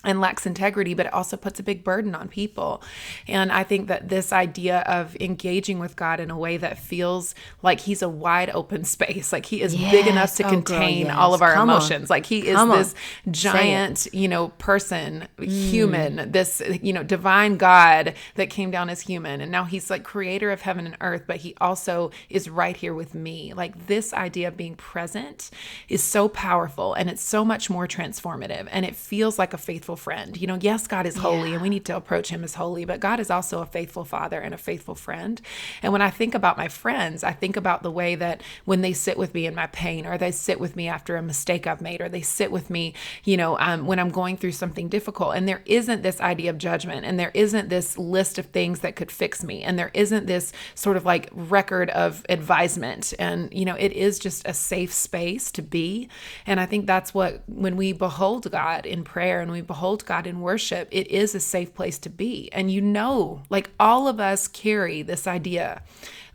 and 0.04 0.22
lacks 0.22 0.46
integrity, 0.46 0.94
but 0.94 1.06
it 1.08 1.14
also 1.14 1.36
puts 1.36 1.60
a 1.60 1.64
big 1.64 1.84
burden 1.84 2.16
on 2.16 2.28
people. 2.30 2.82
And 3.28 3.52
I 3.52 3.64
think 3.64 3.88
that 3.88 4.10
this 4.10 4.32
idea 4.32 4.80
of 4.82 5.16
engaging 5.20 5.80
with 5.80 5.96
God 5.96 6.20
in 6.20 6.32
a 6.32 6.38
way 6.38 6.58
that 6.58 6.80
feels 6.80 7.36
like 7.62 7.82
He's 7.82 8.02
a 8.02 8.10
wide 8.10 8.50
open 8.52 8.84
space, 8.96 9.34
like 9.34 9.46
He 9.46 9.62
is 9.62 9.76
big 9.76 10.08
enough 10.08 10.36
to 10.36 10.44
Oh, 10.44 10.50
girl, 10.50 10.62
contain 10.62 11.06
yes. 11.08 11.16
all 11.16 11.34
of 11.34 11.42
our 11.42 11.54
Come 11.54 11.70
on. 11.70 11.76
emotions. 11.76 12.10
Like 12.10 12.26
He 12.26 12.48
is 12.48 12.56
Come 12.56 12.70
this 12.70 12.94
it. 13.26 13.32
giant, 13.32 14.08
you 14.14 14.28
know, 14.28 14.50
person, 14.58 15.28
mm. 15.38 15.46
human, 15.48 16.32
this, 16.32 16.62
you 16.82 16.94
know, 16.94 17.04
divine 17.04 17.58
God 17.58 18.14
that 18.36 18.50
came 18.50 18.72
down 18.72 18.90
as 18.90 19.02
human. 19.02 19.42
And 19.42 19.52
now 19.52 19.66
He's 19.66 19.90
like 19.90 20.04
creator 20.04 20.52
of 20.52 20.62
heaven 20.62 20.86
and 20.86 20.96
earth, 21.02 21.24
but 21.28 21.38
He 21.38 21.56
also 21.60 22.12
is 22.30 22.50
right 22.50 22.78
here 22.78 22.94
with 22.94 23.14
me. 23.14 23.54
Like 23.54 23.88
this 23.88 24.14
idea 24.14 24.48
of 24.48 24.56
being 24.56 24.76
present 24.76 25.50
is 25.90 26.02
so 26.04 26.30
powerful 26.30 26.94
and 26.94 27.10
it's 27.10 27.24
so 27.24 27.44
much 27.44 27.70
more 27.70 27.88
transformative. 27.88 28.68
And 28.72 28.86
it 28.86 28.96
feels 28.96 29.38
like 29.38 29.54
a 29.54 29.58
faithful 29.58 29.89
friend. 29.96 30.40
You 30.40 30.48
know, 30.48 30.58
yes, 30.60 30.88
God 30.88 31.06
is 31.06 31.18
holy 31.18 31.54
and 31.54 31.62
we 31.62 31.70
need 31.70 31.86
to 31.86 31.96
approach 31.96 32.30
him 32.30 32.44
as 32.44 32.56
holy, 32.56 32.86
but 32.86 33.00
God 33.00 33.20
is 33.20 33.30
also 33.30 33.62
a 33.62 33.66
faithful 33.66 34.06
father 34.06 34.40
and 34.40 34.54
a 34.54 34.58
faithful 34.58 34.96
friend. 34.96 35.42
And 35.82 35.92
when 35.94 36.02
I 36.02 36.10
think 36.10 36.36
about 36.36 36.58
my 36.58 36.68
friends, 36.68 37.24
I 37.24 37.32
think 37.32 37.56
about 37.56 37.84
the 37.84 37.92
way 37.92 38.16
that 38.16 38.42
when 38.66 38.82
they 38.82 38.94
sit 38.94 39.18
with 39.18 39.34
me 39.34 39.46
in 39.46 39.56
my 39.56 39.68
pain, 39.68 40.06
or 40.06 40.18
they 40.18 40.32
sit 40.32 40.60
with 40.60 40.76
me 40.76 40.88
after 40.88 41.16
a 41.16 41.22
mistake 41.22 41.68
I've 41.68 41.82
made, 41.82 42.02
or 42.02 42.10
they 42.10 42.22
sit 42.22 42.52
with 42.52 42.70
me, 42.70 42.94
you 43.24 43.38
know, 43.38 43.58
um, 43.60 43.86
when 43.86 44.00
I'm 44.00 44.10
going 44.10 44.38
through 44.38 44.52
something 44.52 44.90
difficult. 44.90 45.36
And 45.36 45.48
there 45.48 45.64
isn't 45.66 46.02
this 46.02 46.22
idea 46.22 46.50
of 46.50 46.58
judgment, 46.58 47.06
and 47.06 47.20
there 47.20 47.32
isn't 47.34 47.70
this 47.70 47.98
list 47.98 48.38
of 48.38 48.48
things 48.48 48.80
that 48.80 48.96
could 48.96 49.12
fix 49.12 49.44
me, 49.44 49.64
and 49.64 49.78
there 49.80 49.92
isn't 49.94 50.26
this 50.26 50.52
sort 50.76 50.98
of 50.98 51.06
like 51.06 51.30
record 51.32 51.90
of 51.92 52.26
advisement. 52.30 53.14
And, 53.18 53.54
you 53.54 53.66
know, 53.66 53.76
it 53.76 53.94
is 53.94 54.20
just 54.20 54.48
a 54.48 54.54
safe 54.54 54.94
space 54.94 55.52
to 55.54 55.62
be. 55.62 56.10
And 56.46 56.60
I 56.60 56.66
think 56.66 56.86
that's 56.86 57.14
what, 57.14 57.44
when 57.48 57.76
we 57.76 57.94
behold 57.94 58.50
God 58.52 58.86
in 58.86 59.04
prayer 59.04 59.42
and 59.42 59.52
we 59.52 59.62
behold 59.62 59.79
God 60.06 60.28
in 60.28 60.42
worship, 60.42 60.88
it 60.92 61.08
is 61.08 61.34
a 61.34 61.40
safe 61.40 61.74
place 61.74 61.98
to 62.00 62.10
be. 62.10 62.50
And 62.52 62.72
you 62.72 62.82
know, 62.82 63.44
like 63.50 63.70
all 63.80 64.08
of 64.08 64.20
us 64.20 64.48
carry 64.48 65.02
this 65.02 65.28
idea 65.28 65.82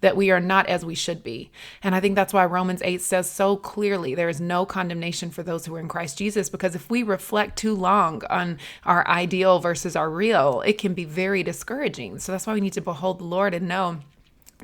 that 0.01 0.17
we 0.17 0.31
are 0.31 0.41
not 0.41 0.67
as 0.67 0.85
we 0.85 0.95
should 0.95 1.23
be. 1.23 1.51
And 1.83 1.95
I 1.95 2.01
think 2.01 2.15
that's 2.15 2.35
why 2.35 2.45
Romans 2.45 2.83
8 2.85 3.01
says 3.01 3.31
so 3.31 3.57
clearly 3.57 4.15
there 4.15 4.29
is 4.29 4.41
no 4.41 4.67
condemnation 4.67 5.31
for 5.31 5.43
those 5.43 5.65
who 5.65 5.75
are 5.77 5.81
in 5.81 5.89
Christ 5.89 6.19
Jesus. 6.19 6.51
Because 6.51 6.75
if 6.75 6.91
we 6.91 7.03
reflect 7.03 7.57
too 7.57 7.75
long 7.75 8.23
on 8.29 8.59
our 8.85 9.07
ideal 9.09 9.61
versus 9.61 9.97
our 9.97 10.11
real, 10.11 10.61
it 10.67 10.77
can 10.77 10.93
be 10.93 11.07
very 11.07 11.43
discouraging. 11.43 12.19
So 12.19 12.33
that's 12.33 12.47
why 12.47 12.53
we 12.53 12.61
need 12.61 12.75
to 12.75 12.83
behold 12.83 13.19
the 13.19 13.25
Lord 13.25 13.55
and 13.55 13.67
know 13.67 14.01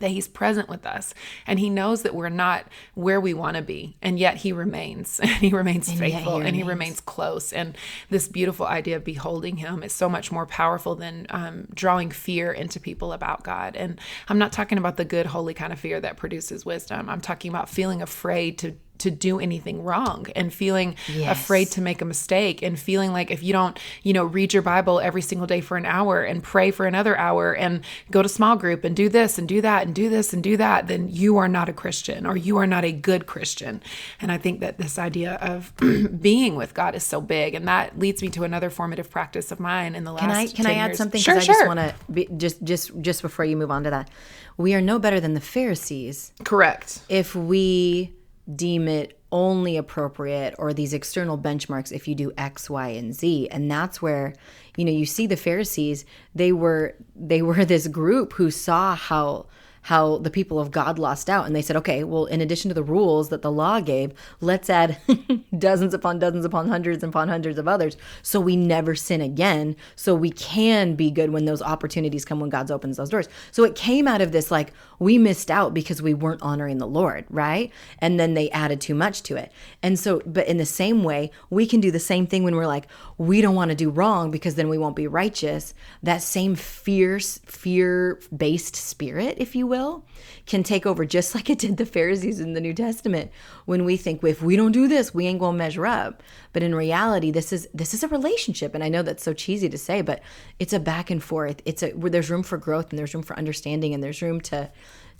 that 0.00 0.10
he's 0.10 0.28
present 0.28 0.68
with 0.68 0.84
us. 0.84 1.14
And 1.46 1.58
he 1.58 1.70
knows 1.70 2.02
that 2.02 2.14
we're 2.14 2.28
not 2.28 2.66
where 2.94 3.20
we 3.20 3.34
want 3.34 3.56
to 3.56 3.62
be 3.62 3.96
and 4.02 4.18
yet 4.18 4.38
he 4.38 4.52
remains. 4.52 5.20
And 5.30 5.38
he 5.38 5.50
remains 5.50 5.88
yet 5.88 5.94
he 5.94 6.12
faithful 6.12 6.36
and 6.38 6.56
he 6.56 6.62
remains. 6.62 6.68
remains 6.68 7.00
close. 7.00 7.52
And 7.52 7.78
this 8.10 8.26
beautiful 8.26 8.66
idea 8.66 8.96
of 8.96 9.04
beholding 9.04 9.56
him 9.56 9.82
is 9.82 9.92
so 9.92 10.08
much 10.08 10.32
more 10.32 10.44
powerful 10.44 10.96
than 10.96 11.26
um, 11.30 11.68
drawing 11.72 12.10
fear 12.10 12.50
into 12.50 12.80
people 12.80 13.12
about 13.12 13.44
god. 13.44 13.76
And 13.76 14.00
i'm 14.28 14.38
not 14.38 14.52
talking 14.52 14.76
about 14.76 14.96
the 14.96 15.04
good 15.04 15.26
holy 15.26 15.54
kind 15.54 15.72
of 15.72 15.78
fear 15.78 16.00
that 16.00 16.16
produces 16.16 16.66
wisdom. 16.66 17.08
I'm 17.08 17.20
talking 17.20 17.48
about 17.48 17.68
feeling 17.68 18.02
afraid 18.02 18.58
to 18.58 18.76
to 19.00 19.10
do 19.10 19.40
anything 19.40 19.82
wrong 19.82 20.26
and 20.36 20.52
feeling 20.52 20.96
Yes. 21.12 21.40
afraid 21.40 21.66
to 21.72 21.80
make 21.80 22.00
a 22.00 22.04
mistake 22.04 22.62
and 22.62 22.78
feeling 22.78 23.12
like 23.12 23.30
if 23.30 23.42
you 23.42 23.52
don't, 23.52 23.78
you 24.02 24.12
know, 24.12 24.24
read 24.24 24.52
your 24.52 24.62
Bible 24.62 25.00
every 25.00 25.22
single 25.22 25.46
day 25.46 25.60
for 25.60 25.76
an 25.76 25.86
hour 25.86 26.22
and 26.22 26.42
pray 26.42 26.70
for 26.70 26.86
another 26.86 27.16
hour 27.16 27.52
and 27.54 27.82
go 28.10 28.22
to 28.22 28.28
small 28.28 28.56
group 28.56 28.84
and 28.84 28.94
do 28.96 29.08
this 29.08 29.38
and 29.38 29.48
do 29.48 29.60
that 29.60 29.86
and 29.86 29.94
do 29.94 30.08
this 30.08 30.32
and 30.32 30.42
do 30.42 30.56
that, 30.56 30.86
then 30.86 31.08
you 31.08 31.36
are 31.38 31.48
not 31.48 31.68
a 31.68 31.72
Christian 31.72 32.26
or 32.26 32.36
you 32.36 32.56
are 32.56 32.66
not 32.66 32.84
a 32.84 32.92
good 32.92 33.26
Christian. 33.26 33.82
And 34.20 34.30
I 34.30 34.38
think 34.38 34.60
that 34.60 34.78
this 34.78 34.98
idea 34.98 35.34
of 35.40 35.72
being 36.20 36.56
with 36.56 36.74
God 36.74 36.94
is 36.94 37.02
so 37.04 37.20
big. 37.20 37.54
And 37.54 37.66
that 37.68 37.98
leads 37.98 38.22
me 38.22 38.28
to 38.30 38.44
another 38.44 38.70
formative 38.70 39.10
practice 39.10 39.50
of 39.52 39.60
mine 39.60 39.94
in 39.94 40.04
the 40.04 40.12
last 40.12 40.22
Can 40.22 40.30
I 40.30 40.46
can 40.46 40.66
I 40.66 40.74
add 40.74 40.86
years. 40.88 40.98
something? 40.98 41.20
Sure, 41.20 41.36
I 41.36 41.40
sure. 41.40 41.54
just 41.54 41.66
want 41.66 41.80
to 41.80 42.26
just 42.36 42.62
just 42.62 43.00
just 43.00 43.22
before 43.22 43.44
you 43.44 43.56
move 43.56 43.70
on 43.70 43.84
to 43.84 43.90
that. 43.90 44.08
We 44.56 44.74
are 44.74 44.80
no 44.80 44.98
better 44.98 45.20
than 45.20 45.34
the 45.34 45.40
Pharisees 45.40 46.32
Correct. 46.44 47.00
if 47.08 47.34
we 47.34 48.12
deem 48.56 48.88
it 48.88 49.18
only 49.32 49.76
appropriate 49.76 50.54
or 50.58 50.72
these 50.72 50.92
external 50.92 51.38
benchmarks 51.38 51.92
if 51.92 52.08
you 52.08 52.14
do 52.14 52.32
x 52.36 52.68
y 52.68 52.88
and 52.88 53.14
z. 53.14 53.48
And 53.50 53.70
that's 53.70 54.02
where 54.02 54.34
you 54.76 54.84
know 54.84 54.92
you 54.92 55.06
see 55.06 55.26
the 55.26 55.36
pharisees 55.36 56.04
they 56.34 56.52
were 56.52 56.96
they 57.14 57.42
were 57.42 57.64
this 57.66 57.86
group 57.86 58.32
who 58.34 58.50
saw 58.50 58.94
how 58.94 59.46
how 59.82 60.18
the 60.18 60.30
people 60.30 60.60
of 60.60 60.70
God 60.70 60.98
lost 60.98 61.30
out. 61.30 61.46
And 61.46 61.56
they 61.56 61.62
said 61.62 61.76
okay 61.76 62.04
well 62.04 62.26
in 62.26 62.40
addition 62.40 62.68
to 62.68 62.74
the 62.74 62.82
rules 62.82 63.28
that 63.30 63.42
the 63.42 63.50
law 63.50 63.80
gave 63.80 64.12
let's 64.40 64.68
add 64.68 64.98
dozens 65.58 65.94
upon 65.94 66.18
dozens 66.18 66.44
upon 66.44 66.68
hundreds 66.68 67.02
upon 67.02 67.28
hundreds 67.28 67.58
of 67.58 67.68
others 67.68 67.96
so 68.22 68.40
we 68.40 68.56
never 68.56 68.94
sin 68.94 69.20
again 69.20 69.76
so 69.96 70.14
we 70.14 70.30
can 70.30 70.94
be 70.94 71.10
good 71.10 71.30
when 71.30 71.44
those 71.44 71.62
opportunities 71.62 72.24
come 72.24 72.40
when 72.40 72.50
God 72.50 72.70
opens 72.70 72.96
those 72.96 73.08
doors. 73.08 73.28
So 73.50 73.64
it 73.64 73.74
came 73.74 74.06
out 74.06 74.20
of 74.20 74.32
this 74.32 74.50
like 74.50 74.72
we 74.98 75.18
missed 75.18 75.50
out 75.50 75.72
because 75.72 76.02
we 76.02 76.14
weren't 76.14 76.42
honoring 76.42 76.78
the 76.78 76.86
Lord 76.86 77.24
right? 77.30 77.72
And 77.98 78.18
then 78.18 78.34
they 78.34 78.50
added 78.50 78.80
too 78.80 78.94
much 78.94 79.22
to 79.24 79.36
it. 79.36 79.52
And 79.82 79.98
so 79.98 80.20
but 80.26 80.46
in 80.46 80.58
the 80.58 80.66
same 80.66 81.02
way 81.04 81.30
we 81.48 81.66
can 81.66 81.80
do 81.80 81.90
the 81.90 82.00
same 82.00 82.26
thing 82.26 82.44
when 82.44 82.56
we're 82.56 82.66
like 82.66 82.86
we 83.18 83.40
don't 83.40 83.54
want 83.54 83.70
to 83.70 83.74
do 83.74 83.90
wrong 83.90 84.30
because 84.30 84.54
then 84.54 84.68
we 84.68 84.78
won't 84.78 84.96
be 84.96 85.06
righteous. 85.06 85.74
That 86.02 86.22
same 86.22 86.54
fierce 86.54 87.38
fear 87.46 88.20
based 88.36 88.76
spirit 88.76 89.36
if 89.38 89.54
you 89.54 89.66
will, 89.70 90.04
can 90.44 90.62
take 90.62 90.85
over 90.85 91.06
just 91.06 91.35
like 91.35 91.48
it 91.48 91.59
did 91.59 91.78
the 91.78 91.87
Pharisees 91.87 92.40
in 92.40 92.52
the 92.52 92.61
New 92.61 92.74
Testament 92.74 93.30
when 93.64 93.87
we 93.87 93.96
think 93.96 94.22
if 94.22 94.42
we 94.42 94.56
don't 94.56 94.72
do 94.72 94.87
this, 94.87 95.14
we 95.14 95.26
ain't 95.26 95.40
to 95.40 95.52
measure 95.52 95.87
up. 95.87 96.22
But 96.52 96.62
in 96.62 96.74
reality, 96.74 97.30
this 97.30 97.54
is 97.54 97.66
this 97.72 97.94
is 97.94 98.02
a 98.02 98.09
relationship 98.09 98.74
and 98.74 98.85
I 98.85 98.90
know 98.90 99.02
that's 99.02 99.24
so 99.24 99.33
cheesy 99.33 99.70
to 99.70 99.78
say, 99.78 100.02
but 100.02 100.20
it's 100.59 100.74
a 100.74 100.78
back 100.78 101.11
and 101.11 101.22
forth. 101.22 101.62
It's 101.64 101.83
a 101.83 101.92
where 101.92 102.11
there's 102.11 102.28
room 102.28 102.42
for 102.42 102.59
growth 102.59 102.90
and 102.90 102.98
there's 102.98 103.14
room 103.14 103.22
for 103.22 103.38
understanding 103.38 103.94
and 103.94 104.04
there's 104.04 104.20
room 104.20 104.42
to 104.42 104.70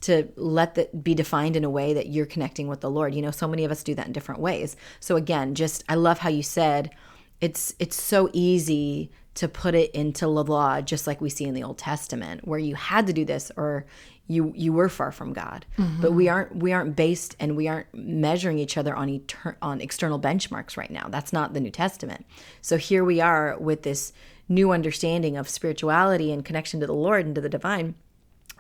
to 0.02 0.28
let 0.36 0.74
that 0.74 1.04
be 1.04 1.14
defined 1.14 1.56
in 1.56 1.64
a 1.64 1.70
way 1.70 1.92
that 1.94 2.08
you're 2.08 2.26
connecting 2.26 2.68
with 2.68 2.80
the 2.80 2.90
Lord. 2.90 3.14
You 3.14 3.22
know, 3.22 3.30
so 3.30 3.46
many 3.46 3.64
of 3.64 3.70
us 3.70 3.82
do 3.82 3.94
that 3.94 4.06
in 4.06 4.12
different 4.12 4.40
ways. 4.40 4.76
So 4.98 5.16
again, 5.16 5.54
just 5.54 5.84
I 5.88 5.94
love 5.94 6.18
how 6.18 6.30
you 6.30 6.42
said 6.42 6.90
it's 7.40 7.74
it's 7.78 8.00
so 8.00 8.28
easy 8.32 9.10
to 9.34 9.48
put 9.48 9.74
it 9.74 9.90
into 9.92 10.26
the 10.26 10.28
law 10.28 10.80
just 10.80 11.06
like 11.06 11.20
we 11.20 11.30
see 11.30 11.44
in 11.44 11.54
the 11.54 11.62
Old 11.62 11.78
Testament 11.78 12.46
where 12.46 12.58
you 12.58 12.74
had 12.74 13.06
to 13.06 13.12
do 13.12 13.24
this 13.24 13.50
or 13.56 13.86
you 14.30 14.52
you 14.54 14.72
were 14.72 14.88
far 14.88 15.10
from 15.10 15.32
God. 15.32 15.66
Mm-hmm. 15.76 16.00
But 16.00 16.12
we 16.12 16.28
aren't 16.28 16.56
we 16.56 16.72
aren't 16.72 16.94
based 16.94 17.36
and 17.40 17.56
we 17.56 17.66
aren't 17.68 17.92
measuring 17.92 18.58
each 18.58 18.76
other 18.76 18.94
on 18.94 19.08
etern- 19.08 19.56
on 19.60 19.80
external 19.80 20.20
benchmarks 20.20 20.76
right 20.76 20.90
now. 20.90 21.08
That's 21.08 21.32
not 21.32 21.52
the 21.52 21.60
New 21.60 21.70
Testament. 21.70 22.24
So 22.60 22.76
here 22.76 23.04
we 23.04 23.20
are 23.20 23.56
with 23.58 23.82
this 23.82 24.12
new 24.48 24.72
understanding 24.72 25.36
of 25.36 25.48
spirituality 25.48 26.32
and 26.32 26.44
connection 26.44 26.80
to 26.80 26.86
the 26.86 26.94
Lord 26.94 27.26
and 27.26 27.34
to 27.34 27.40
the 27.40 27.48
divine 27.48 27.94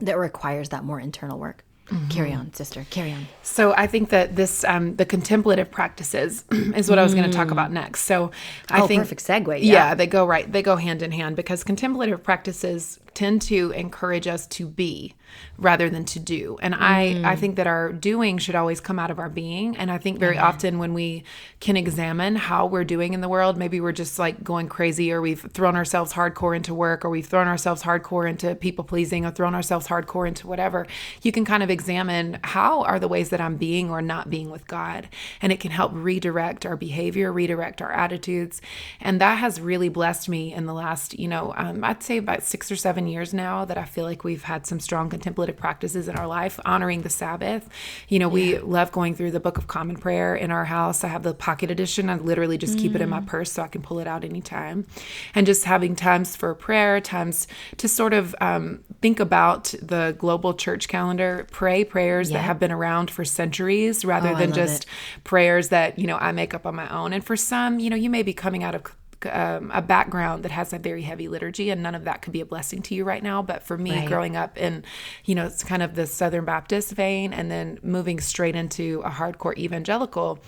that 0.00 0.18
requires 0.18 0.70
that 0.70 0.84
more 0.84 0.98
internal 0.98 1.38
work. 1.38 1.64
Mm-hmm. 1.90 2.08
Carry 2.08 2.32
on, 2.32 2.52
sister. 2.54 2.86
Carry 2.90 3.12
on. 3.12 3.26
So 3.42 3.74
I 3.74 3.88
think 3.88 4.10
that 4.10 4.36
this, 4.36 4.62
um, 4.62 4.94
the 4.94 5.04
contemplative 5.04 5.72
practices, 5.72 6.44
is 6.50 6.88
what 6.88 6.96
mm. 6.96 7.00
I 7.00 7.02
was 7.02 7.14
going 7.14 7.28
to 7.28 7.36
talk 7.36 7.50
about 7.50 7.72
next. 7.72 8.02
So 8.02 8.30
I 8.70 8.82
oh, 8.82 8.86
think 8.86 9.02
perfect 9.02 9.26
segue. 9.26 9.58
Yeah. 9.58 9.72
yeah, 9.72 9.94
they 9.96 10.06
go 10.06 10.24
right. 10.24 10.50
They 10.50 10.62
go 10.62 10.76
hand 10.76 11.02
in 11.02 11.10
hand 11.10 11.34
because 11.34 11.64
contemplative 11.64 12.22
practices 12.22 13.00
tend 13.14 13.42
to 13.42 13.72
encourage 13.72 14.28
us 14.28 14.46
to 14.48 14.68
be 14.68 15.14
rather 15.58 15.90
than 15.90 16.04
to 16.06 16.18
do. 16.18 16.58
And 16.60 16.74
mm-hmm. 16.74 17.24
I 17.24 17.32
I 17.32 17.36
think 17.36 17.56
that 17.56 17.66
our 17.66 17.92
doing 17.92 18.38
should 18.38 18.54
always 18.54 18.80
come 18.80 18.98
out 18.98 19.10
of 19.10 19.18
our 19.18 19.28
being. 19.28 19.76
And 19.76 19.90
I 19.90 19.98
think 19.98 20.18
very 20.18 20.36
mm-hmm. 20.36 20.44
often 20.44 20.78
when 20.78 20.94
we 20.94 21.24
can 21.60 21.76
examine 21.76 22.36
how 22.36 22.66
we're 22.66 22.84
doing 22.84 23.12
in 23.12 23.20
the 23.20 23.28
world, 23.28 23.56
maybe 23.56 23.80
we're 23.80 23.92
just 23.92 24.18
like 24.18 24.42
going 24.42 24.68
crazy 24.68 25.12
or 25.12 25.20
we've 25.20 25.40
thrown 25.52 25.76
ourselves 25.76 26.12
hardcore 26.12 26.56
into 26.56 26.74
work 26.74 27.04
or 27.04 27.10
we've 27.10 27.26
thrown 27.26 27.48
ourselves 27.48 27.82
hardcore 27.82 28.28
into 28.28 28.54
people 28.54 28.84
pleasing 28.84 29.24
or 29.26 29.30
thrown 29.30 29.54
ourselves 29.54 29.86
hardcore 29.88 30.26
into 30.26 30.46
whatever. 30.46 30.86
You 31.22 31.32
can 31.32 31.44
kind 31.44 31.62
of 31.62 31.70
examine 31.70 32.38
how 32.42 32.82
are 32.82 32.98
the 32.98 33.08
ways 33.08 33.28
that 33.30 33.40
I'm 33.40 33.56
being 33.56 33.90
or 33.90 34.00
not 34.00 34.30
being 34.30 34.50
with 34.50 34.66
God. 34.66 35.08
And 35.42 35.52
it 35.52 35.60
can 35.60 35.70
help 35.70 35.92
redirect 35.94 36.64
our 36.66 36.76
behavior, 36.76 37.32
redirect 37.32 37.82
our 37.82 37.92
attitudes. 37.92 38.62
And 39.00 39.20
that 39.20 39.38
has 39.38 39.60
really 39.60 39.88
blessed 39.88 40.28
me 40.28 40.52
in 40.52 40.66
the 40.66 40.74
last, 40.74 41.18
you 41.18 41.28
know, 41.28 41.52
um, 41.56 41.84
I'd 41.84 42.02
say 42.02 42.16
about 42.16 42.42
six 42.42 42.70
or 42.70 42.76
seven 42.76 43.06
years 43.06 43.34
now 43.34 43.64
that 43.64 43.78
I 43.78 43.84
feel 43.84 44.04
like 44.04 44.24
we've 44.24 44.44
had 44.44 44.66
some 44.66 44.80
strong 44.80 45.08
contemplative 45.20 45.56
practices 45.56 46.08
in 46.08 46.16
our 46.16 46.26
life, 46.26 46.58
honoring 46.64 47.02
the 47.02 47.10
Sabbath. 47.10 47.68
You 48.08 48.18
know, 48.18 48.28
we 48.28 48.58
love 48.58 48.90
going 48.90 49.14
through 49.14 49.32
the 49.32 49.40
Book 49.40 49.58
of 49.58 49.66
Common 49.66 49.96
Prayer 49.96 50.34
in 50.34 50.50
our 50.50 50.64
house. 50.64 51.04
I 51.04 51.08
have 51.08 51.22
the 51.24 51.34
pocket 51.34 51.70
edition. 51.70 52.08
I 52.08 52.16
literally 52.16 52.56
just 52.56 52.78
mm. 52.78 52.80
keep 52.80 52.94
it 52.94 53.02
in 53.02 53.10
my 53.10 53.20
mm. 53.20 53.26
purse 53.26 53.52
so 53.52 53.62
I 53.62 53.68
can 53.68 53.82
pull 53.82 53.98
it 53.98 54.06
out 54.06 54.24
anytime. 54.24 54.86
And 55.34 55.46
just 55.46 55.64
having 55.64 55.94
times 55.94 56.36
for 56.36 56.54
prayer, 56.54 57.02
times 57.02 57.46
to 57.76 57.86
sort 57.86 58.14
of 58.14 58.34
um, 58.40 58.82
think 59.02 59.20
about 59.20 59.74
the 59.82 60.16
global 60.18 60.54
church 60.54 60.88
calendar, 60.88 61.46
pray 61.50 61.84
prayers 61.84 62.30
yeah. 62.30 62.38
that 62.38 62.44
have 62.44 62.58
been 62.58 62.72
around 62.72 63.10
for 63.10 63.24
centuries 63.26 64.02
rather 64.02 64.30
oh, 64.30 64.36
than 64.36 64.54
just 64.54 64.84
it. 64.84 64.90
prayers 65.24 65.68
that, 65.68 65.98
you 65.98 66.06
know, 66.06 66.16
I 66.16 66.32
make 66.32 66.54
up 66.54 66.64
on 66.64 66.74
my 66.74 66.88
own. 66.88 67.12
And 67.12 67.22
for 67.22 67.36
some, 67.36 67.78
you 67.78 67.90
know, 67.90 67.96
you 67.96 68.08
may 68.08 68.22
be 68.22 68.32
coming 68.32 68.64
out 68.64 68.74
of 68.74 68.84
um, 69.26 69.70
a 69.72 69.82
background 69.82 70.44
that 70.44 70.52
has 70.52 70.72
a 70.72 70.78
very 70.78 71.02
heavy 71.02 71.28
liturgy, 71.28 71.70
and 71.70 71.82
none 71.82 71.94
of 71.94 72.04
that 72.04 72.22
could 72.22 72.32
be 72.32 72.40
a 72.40 72.46
blessing 72.46 72.82
to 72.82 72.94
you 72.94 73.04
right 73.04 73.22
now. 73.22 73.42
But 73.42 73.62
for 73.62 73.76
me, 73.76 73.92
right. 73.92 74.08
growing 74.08 74.36
up 74.36 74.56
in, 74.56 74.84
you 75.24 75.34
know, 75.34 75.46
it's 75.46 75.64
kind 75.64 75.82
of 75.82 75.94
the 75.94 76.06
Southern 76.06 76.44
Baptist 76.44 76.92
vein, 76.92 77.32
and 77.32 77.50
then 77.50 77.78
moving 77.82 78.20
straight 78.20 78.56
into 78.56 79.02
a 79.04 79.10
hardcore 79.10 79.56
evangelical 79.56 80.38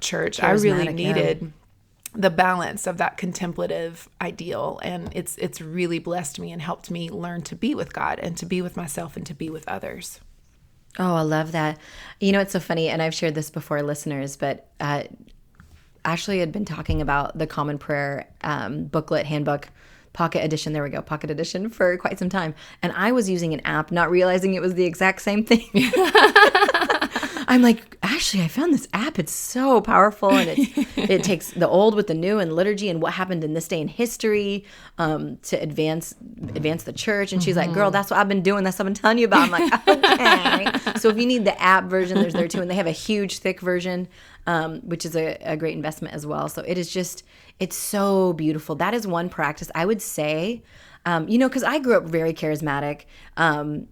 church, 0.00 0.42
I 0.42 0.52
really 0.52 0.92
needed. 0.92 1.38
Yeah 1.42 1.48
the 2.18 2.30
balance 2.30 2.86
of 2.86 2.96
that 2.96 3.18
contemplative 3.18 4.08
ideal 4.22 4.80
and 4.82 5.10
it's 5.14 5.36
it's 5.36 5.60
really 5.60 5.98
blessed 5.98 6.38
me 6.40 6.50
and 6.50 6.62
helped 6.62 6.90
me 6.90 7.10
learn 7.10 7.42
to 7.42 7.54
be 7.54 7.74
with 7.74 7.92
God 7.92 8.18
and 8.18 8.34
to 8.38 8.46
be 8.46 8.62
with 8.62 8.74
myself 8.74 9.18
and 9.18 9.26
to 9.26 9.34
be 9.34 9.50
with 9.50 9.68
others. 9.68 10.18
Oh, 10.98 11.14
I 11.14 11.22
love 11.22 11.52
that. 11.52 11.78
You 12.20 12.32
know, 12.32 12.40
it's 12.40 12.52
so 12.52 12.60
funny, 12.60 12.88
and 12.88 13.02
I've 13.02 13.14
shared 13.14 13.34
this 13.34 13.50
before, 13.50 13.82
listeners, 13.82 14.36
but 14.36 14.68
uh, 14.80 15.04
Ashley 16.06 16.38
had 16.38 16.52
been 16.52 16.64
talking 16.64 17.02
about 17.02 17.36
the 17.36 17.46
Common 17.46 17.78
Prayer 17.78 18.28
um, 18.42 18.84
booklet, 18.84 19.26
handbook, 19.26 19.68
pocket 20.12 20.44
edition. 20.44 20.72
There 20.72 20.82
we 20.82 20.88
go, 20.88 21.02
pocket 21.02 21.30
edition 21.30 21.68
for 21.68 21.98
quite 21.98 22.18
some 22.18 22.30
time. 22.30 22.54
And 22.80 22.92
I 22.92 23.12
was 23.12 23.28
using 23.28 23.52
an 23.52 23.60
app, 23.60 23.90
not 23.90 24.10
realizing 24.10 24.54
it 24.54 24.62
was 24.62 24.74
the 24.74 24.84
exact 24.84 25.20
same 25.20 25.44
thing. 25.44 25.68
I'm 27.46 27.62
like, 27.62 27.96
actually, 28.02 28.42
I 28.42 28.48
found 28.48 28.72
this 28.74 28.88
app. 28.92 29.18
It's 29.18 29.32
so 29.32 29.80
powerful, 29.80 30.30
and 30.30 30.50
it 30.50 30.58
it 30.96 31.24
takes 31.24 31.50
the 31.50 31.68
old 31.68 31.94
with 31.94 32.06
the 32.06 32.14
new 32.14 32.38
and 32.38 32.54
liturgy 32.54 32.88
and 32.88 33.00
what 33.00 33.12
happened 33.12 33.44
in 33.44 33.54
this 33.54 33.68
day 33.68 33.80
in 33.80 33.88
history 33.88 34.64
um, 34.98 35.38
to 35.44 35.56
advance 35.56 36.14
advance 36.54 36.84
the 36.84 36.92
church. 36.92 37.32
And 37.32 37.42
she's 37.42 37.56
mm-hmm. 37.56 37.68
like, 37.68 37.74
"Girl, 37.74 37.90
that's 37.90 38.10
what 38.10 38.18
I've 38.18 38.28
been 38.28 38.42
doing. 38.42 38.64
That's 38.64 38.78
what 38.78 38.86
I've 38.86 38.94
been 38.94 39.02
telling 39.02 39.18
you 39.18 39.26
about." 39.26 39.42
I'm 39.42 39.50
like, 39.50 39.88
"Okay." 39.88 40.94
so 40.98 41.08
if 41.08 41.18
you 41.18 41.26
need 41.26 41.44
the 41.44 41.60
app 41.60 41.84
version, 41.84 42.18
there's 42.18 42.34
there 42.34 42.48
too, 42.48 42.60
and 42.60 42.70
they 42.70 42.74
have 42.74 42.86
a 42.86 42.92
huge 42.92 43.38
thick 43.38 43.60
version 43.60 44.08
um, 44.46 44.80
which 44.80 45.04
is 45.04 45.16
a, 45.16 45.36
a 45.42 45.56
great 45.56 45.74
investment 45.74 46.14
as 46.14 46.26
well. 46.26 46.48
So 46.48 46.62
it 46.62 46.78
is 46.78 46.90
just, 46.90 47.24
it's 47.58 47.76
so 47.76 48.32
beautiful. 48.32 48.74
That 48.76 48.94
is 48.94 49.06
one 49.06 49.28
practice 49.28 49.70
I 49.74 49.84
would 49.84 50.00
say, 50.00 50.62
um, 51.04 51.28
you 51.28 51.38
know, 51.38 51.48
because 51.48 51.62
I 51.62 51.78
grew 51.78 51.96
up 51.96 52.04
very 52.04 52.32
charismatic. 52.32 53.02
Um, 53.36 53.88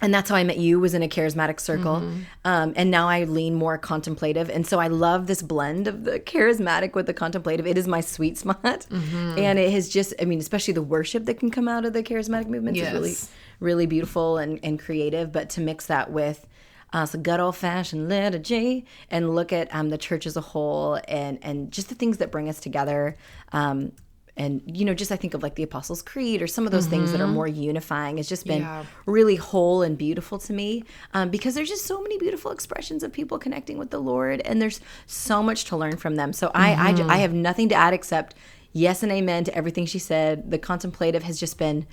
and 0.00 0.14
that's 0.14 0.30
how 0.30 0.36
I 0.36 0.44
met 0.44 0.58
you 0.58 0.78
was 0.78 0.94
in 0.94 1.02
a 1.02 1.08
charismatic 1.08 1.58
circle. 1.58 1.96
Mm-hmm. 1.96 2.22
Um, 2.44 2.72
and 2.76 2.90
now 2.90 3.08
I 3.08 3.24
lean 3.24 3.54
more 3.54 3.76
contemplative. 3.78 4.48
And 4.48 4.66
so 4.66 4.78
I 4.78 4.86
love 4.86 5.26
this 5.26 5.42
blend 5.42 5.88
of 5.88 6.04
the 6.04 6.20
charismatic 6.20 6.94
with 6.94 7.06
the 7.06 7.14
contemplative. 7.14 7.66
It 7.66 7.76
is 7.76 7.88
my 7.88 8.00
sweet 8.00 8.38
spot. 8.38 8.62
Mm-hmm. 8.62 9.38
And 9.38 9.58
it 9.58 9.72
has 9.72 9.88
just, 9.88 10.14
I 10.20 10.24
mean, 10.24 10.38
especially 10.38 10.74
the 10.74 10.82
worship 10.82 11.24
that 11.24 11.40
can 11.40 11.50
come 11.50 11.68
out 11.68 11.84
of 11.84 11.92
the 11.94 12.02
charismatic 12.02 12.46
movements 12.46 12.78
yes. 12.78 12.88
is 12.88 12.94
really, 12.94 13.16
really 13.58 13.86
beautiful 13.86 14.38
and, 14.38 14.60
and 14.62 14.78
creative. 14.78 15.32
But 15.32 15.50
to 15.50 15.60
mix 15.60 15.86
that 15.86 16.12
with 16.12 16.46
uh, 16.92 17.06
so 17.06 17.18
good 17.18 17.40
old 17.40 17.56
fashioned 17.56 18.08
liturgy, 18.08 18.86
and 19.10 19.34
look 19.34 19.52
at 19.52 19.74
um, 19.74 19.90
the 19.90 19.98
church 19.98 20.26
as 20.26 20.36
a 20.36 20.40
whole, 20.40 20.98
and 21.06 21.38
and 21.42 21.70
just 21.70 21.88
the 21.88 21.94
things 21.94 22.16
that 22.18 22.32
bring 22.32 22.48
us 22.48 22.60
together. 22.60 23.16
Um, 23.52 23.92
and 24.38 24.62
you 24.66 24.84
know, 24.84 24.94
just 24.94 25.12
I 25.12 25.16
think 25.16 25.34
of 25.34 25.42
like 25.42 25.56
the 25.56 25.62
Apostles' 25.62 26.00
Creed 26.00 26.40
or 26.40 26.46
some 26.46 26.64
of 26.64 26.72
those 26.72 26.84
mm-hmm. 26.84 26.92
things 26.92 27.12
that 27.12 27.20
are 27.20 27.24
mm-hmm. 27.24 27.34
more 27.34 27.48
unifying. 27.48 28.18
It's 28.18 28.28
just 28.28 28.46
been 28.46 28.62
yeah. 28.62 28.84
really 29.04 29.36
whole 29.36 29.82
and 29.82 29.98
beautiful 29.98 30.38
to 30.38 30.52
me 30.52 30.84
um, 31.14 31.28
because 31.28 31.54
there's 31.54 31.68
just 31.68 31.84
so 31.84 32.00
many 32.00 32.18
beautiful 32.18 32.50
expressions 32.50 33.02
of 33.02 33.12
people 33.12 33.38
connecting 33.38 33.76
with 33.76 33.90
the 33.90 33.98
Lord, 33.98 34.40
and 34.42 34.62
there's 34.62 34.80
so 35.06 35.42
much 35.42 35.64
to 35.66 35.76
learn 35.76 35.96
from 35.96 36.16
them. 36.16 36.32
So 36.32 36.50
I, 36.54 36.92
mm-hmm. 36.92 37.10
I, 37.10 37.14
I 37.14 37.18
have 37.18 37.34
nothing 37.34 37.68
to 37.70 37.74
add 37.74 37.92
except 37.92 38.34
yes 38.72 39.02
and 39.02 39.12
amen 39.12 39.44
to 39.44 39.54
everything 39.54 39.86
she 39.86 39.98
said. 39.98 40.50
The 40.50 40.58
contemplative 40.58 41.24
has 41.24 41.40
just 41.40 41.58
been 41.58 41.86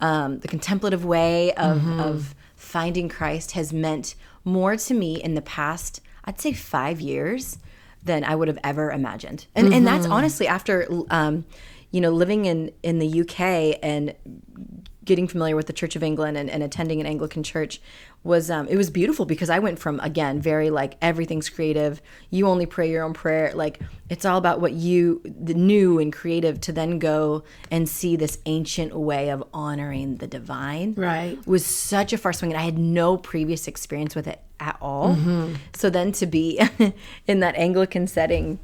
um, 0.00 0.38
the 0.40 0.48
contemplative 0.48 1.04
way 1.04 1.52
of 1.52 1.78
mm-hmm. 1.78 2.00
of 2.00 2.34
finding 2.56 3.08
Christ 3.08 3.52
has 3.52 3.72
meant 3.72 4.14
more 4.44 4.76
to 4.76 4.94
me 4.94 5.22
in 5.22 5.34
the 5.34 5.42
past, 5.42 6.00
I'd 6.24 6.40
say 6.40 6.52
five 6.52 7.00
years 7.00 7.58
than 8.02 8.24
I 8.24 8.34
would 8.34 8.48
have 8.48 8.58
ever 8.64 8.90
imagined. 8.90 9.46
And 9.54 9.66
mm-hmm. 9.66 9.74
and 9.76 9.86
that's 9.86 10.04
mm-hmm. 10.04 10.12
honestly 10.12 10.46
after 10.46 10.86
um, 11.10 11.44
you 11.90 12.00
know, 12.00 12.10
living 12.10 12.44
in 12.44 12.72
in 12.82 12.98
the 12.98 13.20
UK 13.20 13.78
and 13.82 14.14
getting 15.04 15.26
familiar 15.26 15.56
with 15.56 15.66
the 15.66 15.72
Church 15.72 15.96
of 15.96 16.02
England 16.02 16.36
and, 16.36 16.50
and 16.50 16.62
attending 16.62 17.00
an 17.00 17.06
Anglican 17.06 17.42
church 17.42 17.80
was 18.22 18.50
um, 18.50 18.68
it 18.68 18.76
was 18.76 18.90
beautiful 18.90 19.24
because 19.24 19.48
I 19.48 19.58
went 19.58 19.78
from 19.78 19.98
again 20.00 20.40
very 20.40 20.70
like 20.70 20.94
everything's 21.00 21.48
creative. 21.48 22.02
You 22.28 22.48
only 22.48 22.66
pray 22.66 22.90
your 22.90 23.02
own 23.02 23.14
prayer. 23.14 23.52
Like 23.54 23.80
it's 24.10 24.24
all 24.24 24.36
about 24.36 24.60
what 24.60 24.72
you 24.72 25.22
the 25.24 25.54
new 25.54 25.98
and 25.98 26.12
creative 26.12 26.60
to 26.62 26.72
then 26.72 26.98
go 26.98 27.44
and 27.70 27.88
see 27.88 28.16
this 28.16 28.38
ancient 28.46 28.94
way 28.94 29.30
of 29.30 29.42
honoring 29.54 30.16
the 30.16 30.26
divine. 30.26 30.94
Right 30.94 31.44
was 31.46 31.64
such 31.64 32.12
a 32.12 32.18
far 32.18 32.32
swing, 32.32 32.52
and 32.52 32.60
I 32.60 32.64
had 32.64 32.78
no 32.78 33.16
previous 33.16 33.66
experience 33.66 34.14
with 34.14 34.28
it 34.28 34.40
at 34.60 34.76
all. 34.82 35.16
Mm-hmm. 35.16 35.54
So 35.74 35.88
then 35.88 36.12
to 36.12 36.26
be 36.26 36.60
in 37.26 37.40
that 37.40 37.56
Anglican 37.56 38.06
setting 38.06 38.60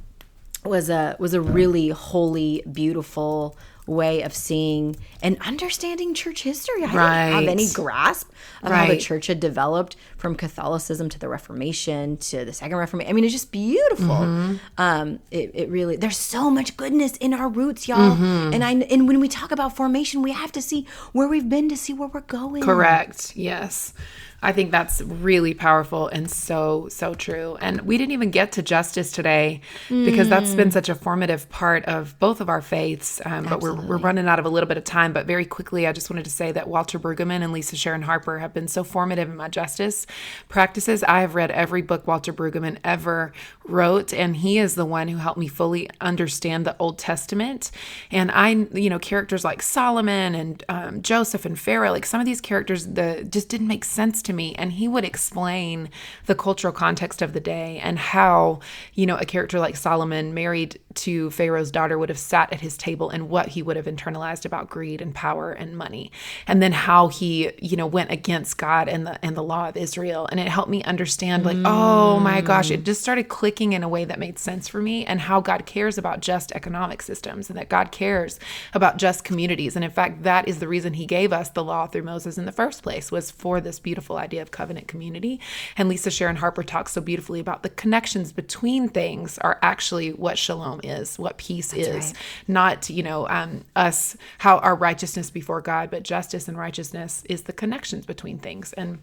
was 0.68 0.90
a 0.90 1.16
was 1.18 1.34
a 1.34 1.40
really 1.40 1.88
holy, 1.88 2.62
beautiful 2.70 3.56
way 3.86 4.22
of 4.22 4.34
seeing 4.34 4.96
and 5.22 5.38
understanding 5.42 6.12
church 6.12 6.42
history. 6.42 6.82
I 6.82 6.94
right. 6.94 7.24
didn't 7.26 7.34
have 7.34 7.48
any 7.48 7.68
grasp 7.72 8.30
of 8.62 8.70
right. 8.70 8.78
how 8.78 8.86
the 8.88 8.98
church 8.98 9.28
had 9.28 9.38
developed 9.38 9.96
from 10.16 10.34
Catholicism 10.34 11.08
to 11.10 11.18
the 11.18 11.28
Reformation 11.28 12.16
to 12.16 12.44
the 12.44 12.52
Second 12.52 12.76
Reformation. 12.76 13.10
I 13.10 13.12
mean, 13.12 13.24
it's 13.24 13.32
just 13.32 13.52
beautiful. 13.52 14.06
Mm-hmm. 14.06 14.56
Um, 14.78 15.20
it, 15.30 15.52
it, 15.54 15.68
really 15.70 15.96
there's 15.96 16.16
so 16.16 16.50
much 16.50 16.76
goodness 16.76 17.16
in 17.18 17.32
our 17.32 17.48
roots, 17.48 17.86
y'all. 17.86 18.16
Mm-hmm. 18.16 18.54
And 18.54 18.64
I 18.64 18.72
and 18.72 19.06
when 19.06 19.20
we 19.20 19.28
talk 19.28 19.52
about 19.52 19.76
formation, 19.76 20.20
we 20.22 20.32
have 20.32 20.52
to 20.52 20.62
see 20.62 20.86
where 21.12 21.28
we've 21.28 21.48
been 21.48 21.68
to 21.68 21.76
see 21.76 21.92
where 21.92 22.08
we're 22.08 22.20
going. 22.22 22.62
Correct. 22.62 23.36
Yes. 23.36 23.94
I 24.42 24.52
think 24.52 24.70
that's 24.70 25.00
really 25.02 25.54
powerful 25.54 26.08
and 26.08 26.30
so, 26.30 26.88
so 26.88 27.14
true. 27.14 27.56
And 27.60 27.80
we 27.82 27.98
didn't 27.98 28.12
even 28.12 28.30
get 28.30 28.52
to 28.52 28.62
justice 28.62 29.10
today 29.10 29.60
because 29.88 30.28
that's 30.28 30.54
been 30.54 30.70
such 30.70 30.88
a 30.88 30.94
formative 30.94 31.48
part 31.48 31.84
of 31.86 32.18
both 32.18 32.40
of 32.40 32.48
our 32.48 32.60
faiths. 32.60 33.20
Um, 33.24 33.44
but 33.44 33.60
we're, 33.60 33.74
we're 33.74 33.96
running 33.96 34.28
out 34.28 34.38
of 34.38 34.44
a 34.44 34.48
little 34.48 34.68
bit 34.68 34.76
of 34.76 34.84
time. 34.84 35.12
But 35.12 35.26
very 35.26 35.46
quickly, 35.46 35.86
I 35.86 35.92
just 35.92 36.10
wanted 36.10 36.24
to 36.24 36.30
say 36.30 36.52
that 36.52 36.68
Walter 36.68 36.98
Brueggemann 36.98 37.42
and 37.42 37.52
Lisa 37.52 37.76
Sharon 37.76 38.02
Harper 38.02 38.38
have 38.38 38.52
been 38.52 38.68
so 38.68 38.84
formative 38.84 39.28
in 39.28 39.36
my 39.36 39.48
justice 39.48 40.06
practices. 40.48 41.02
I 41.04 41.20
have 41.20 41.34
read 41.34 41.50
every 41.50 41.82
book 41.82 42.06
Walter 42.06 42.32
Brueggemann 42.32 42.78
ever 42.84 43.32
wrote, 43.64 44.12
and 44.12 44.36
he 44.36 44.58
is 44.58 44.74
the 44.74 44.84
one 44.84 45.08
who 45.08 45.16
helped 45.16 45.38
me 45.38 45.48
fully 45.48 45.88
understand 46.00 46.66
the 46.66 46.76
Old 46.78 46.98
Testament. 46.98 47.70
And 48.10 48.30
I, 48.30 48.50
you 48.50 48.90
know, 48.90 48.98
characters 48.98 49.44
like 49.44 49.62
Solomon 49.62 50.34
and 50.34 50.62
um, 50.68 51.02
Joseph 51.02 51.44
and 51.44 51.58
Pharaoh, 51.58 51.90
like 51.90 52.06
some 52.06 52.20
of 52.20 52.26
these 52.26 52.40
characters, 52.40 52.86
the 52.86 53.26
just 53.28 53.48
didn't 53.48 53.68
make 53.68 53.84
sense 53.84 54.22
to 54.26 54.32
me. 54.32 54.54
And 54.54 54.72
he 54.72 54.86
would 54.86 55.04
explain 55.04 55.90
the 56.26 56.34
cultural 56.34 56.72
context 56.72 57.22
of 57.22 57.32
the 57.32 57.40
day 57.40 57.80
and 57.82 57.98
how, 57.98 58.60
you 58.94 59.06
know, 59.06 59.16
a 59.16 59.24
character 59.24 59.58
like 59.58 59.76
Solomon 59.76 60.34
married 60.34 60.78
to 60.94 61.30
Pharaoh's 61.30 61.70
daughter 61.70 61.98
would 61.98 62.08
have 62.08 62.18
sat 62.18 62.52
at 62.52 62.60
his 62.60 62.76
table 62.76 63.10
and 63.10 63.28
what 63.28 63.48
he 63.48 63.62
would 63.62 63.76
have 63.76 63.86
internalized 63.86 64.44
about 64.44 64.68
greed 64.68 65.00
and 65.00 65.14
power 65.14 65.52
and 65.52 65.76
money. 65.76 66.10
And 66.46 66.62
then 66.62 66.72
how 66.72 67.08
he, 67.08 67.52
you 67.60 67.76
know, 67.76 67.86
went 67.86 68.10
against 68.10 68.58
God 68.58 68.88
and 68.88 69.06
the 69.06 69.24
and 69.24 69.36
the 69.36 69.42
law 69.42 69.68
of 69.68 69.76
Israel. 69.76 70.28
And 70.30 70.40
it 70.40 70.48
helped 70.48 70.70
me 70.70 70.82
understand 70.84 71.44
like, 71.44 71.58
oh 71.64 72.20
my 72.20 72.40
gosh, 72.40 72.70
it 72.70 72.84
just 72.84 73.02
started 73.02 73.28
clicking 73.28 73.72
in 73.72 73.82
a 73.82 73.88
way 73.88 74.04
that 74.04 74.18
made 74.18 74.38
sense 74.38 74.68
for 74.68 74.82
me 74.82 75.04
and 75.04 75.20
how 75.20 75.40
God 75.40 75.66
cares 75.66 75.98
about 75.98 76.20
just 76.20 76.52
economic 76.52 77.02
systems 77.02 77.48
and 77.48 77.58
that 77.58 77.68
God 77.68 77.92
cares 77.92 78.38
about 78.74 78.96
just 78.96 79.24
communities. 79.24 79.76
And 79.76 79.84
in 79.84 79.90
fact, 79.90 80.22
that 80.22 80.48
is 80.48 80.58
the 80.58 80.68
reason 80.68 80.94
he 80.94 81.06
gave 81.06 81.32
us 81.32 81.48
the 81.50 81.64
law 81.64 81.86
through 81.86 82.02
Moses 82.02 82.38
in 82.38 82.44
the 82.44 82.52
first 82.52 82.82
place 82.82 83.12
was 83.12 83.30
for 83.30 83.60
this 83.60 83.78
beautiful 83.78 84.15
idea 84.18 84.42
of 84.42 84.50
covenant 84.50 84.88
community. 84.88 85.40
And 85.76 85.88
Lisa 85.88 86.10
Sharon 86.10 86.36
Harper 86.36 86.62
talks 86.62 86.92
so 86.92 87.00
beautifully 87.00 87.40
about 87.40 87.62
the 87.62 87.70
connections 87.70 88.32
between 88.32 88.88
things 88.88 89.38
are 89.38 89.58
actually 89.62 90.12
what 90.12 90.38
shalom 90.38 90.80
is, 90.82 91.18
what 91.18 91.38
peace 91.38 91.72
is, 91.72 92.06
right. 92.06 92.12
not, 92.48 92.90
you 92.90 93.02
know, 93.02 93.28
um, 93.28 93.64
us, 93.74 94.16
how 94.38 94.58
our 94.58 94.74
righteousness 94.74 95.30
before 95.30 95.60
God, 95.60 95.90
but 95.90 96.02
justice 96.02 96.48
and 96.48 96.58
righteousness 96.58 97.22
is 97.28 97.42
the 97.42 97.52
connections 97.52 98.06
between 98.06 98.38
things. 98.38 98.72
And 98.74 98.98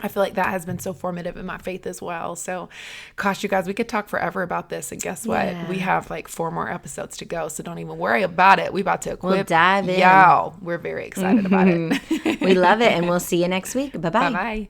I 0.00 0.08
feel 0.08 0.22
like 0.22 0.34
that 0.34 0.48
has 0.48 0.66
been 0.66 0.78
so 0.78 0.92
formative 0.92 1.36
in 1.36 1.46
my 1.46 1.58
faith 1.58 1.86
as 1.86 2.02
well. 2.02 2.36
So, 2.36 2.68
gosh, 3.16 3.42
you 3.42 3.48
guys, 3.48 3.66
we 3.66 3.74
could 3.74 3.88
talk 3.88 4.08
forever 4.08 4.42
about 4.42 4.68
this. 4.68 4.92
And 4.92 5.00
guess 5.00 5.26
what? 5.26 5.46
Yeah. 5.46 5.68
We 5.68 5.78
have 5.78 6.10
like 6.10 6.28
four 6.28 6.50
more 6.50 6.70
episodes 6.70 7.16
to 7.18 7.24
go. 7.24 7.48
So 7.48 7.62
don't 7.62 7.78
even 7.78 7.98
worry 7.98 8.22
about 8.22 8.58
it. 8.58 8.72
We 8.72 8.80
about 8.80 9.02
to 9.02 9.12
equip. 9.12 9.32
We'll 9.32 9.44
dive 9.44 9.88
in. 9.88 10.00
Y'all, 10.00 10.54
we're 10.60 10.78
very 10.78 11.06
excited 11.06 11.46
about 11.46 11.68
it. 11.68 12.40
we 12.40 12.54
love 12.54 12.80
it, 12.80 12.92
and 12.92 13.08
we'll 13.08 13.20
see 13.20 13.42
you 13.42 13.48
next 13.48 13.74
week. 13.74 13.92
Bye 14.00 14.10
bye. 14.10 14.30
Bye 14.30 14.30
bye. 14.32 14.68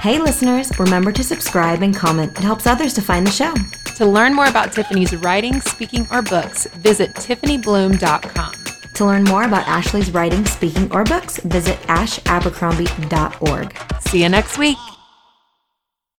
Hey, 0.00 0.18
listeners, 0.20 0.78
remember 0.78 1.10
to 1.10 1.24
subscribe 1.24 1.82
and 1.82 1.94
comment. 1.94 2.32
It 2.38 2.44
helps 2.44 2.66
others 2.66 2.94
to 2.94 3.02
find 3.02 3.26
the 3.26 3.32
show. 3.32 3.52
To 3.96 4.06
learn 4.06 4.32
more 4.32 4.46
about 4.46 4.72
Tiffany's 4.72 5.16
writing, 5.16 5.60
speaking, 5.60 6.06
or 6.12 6.22
books, 6.22 6.66
visit 6.66 7.14
TiffanyBluhm.com. 7.14 8.77
To 8.98 9.04
learn 9.04 9.22
more 9.22 9.44
about 9.44 9.68
Ashley's 9.68 10.12
writing, 10.12 10.44
speaking, 10.44 10.90
or 10.92 11.04
books, 11.04 11.38
visit 11.42 11.78
ashabercrombie.org. 11.82 13.78
See 14.00 14.24
you 14.24 14.28
next 14.28 14.58
week. 14.58 14.76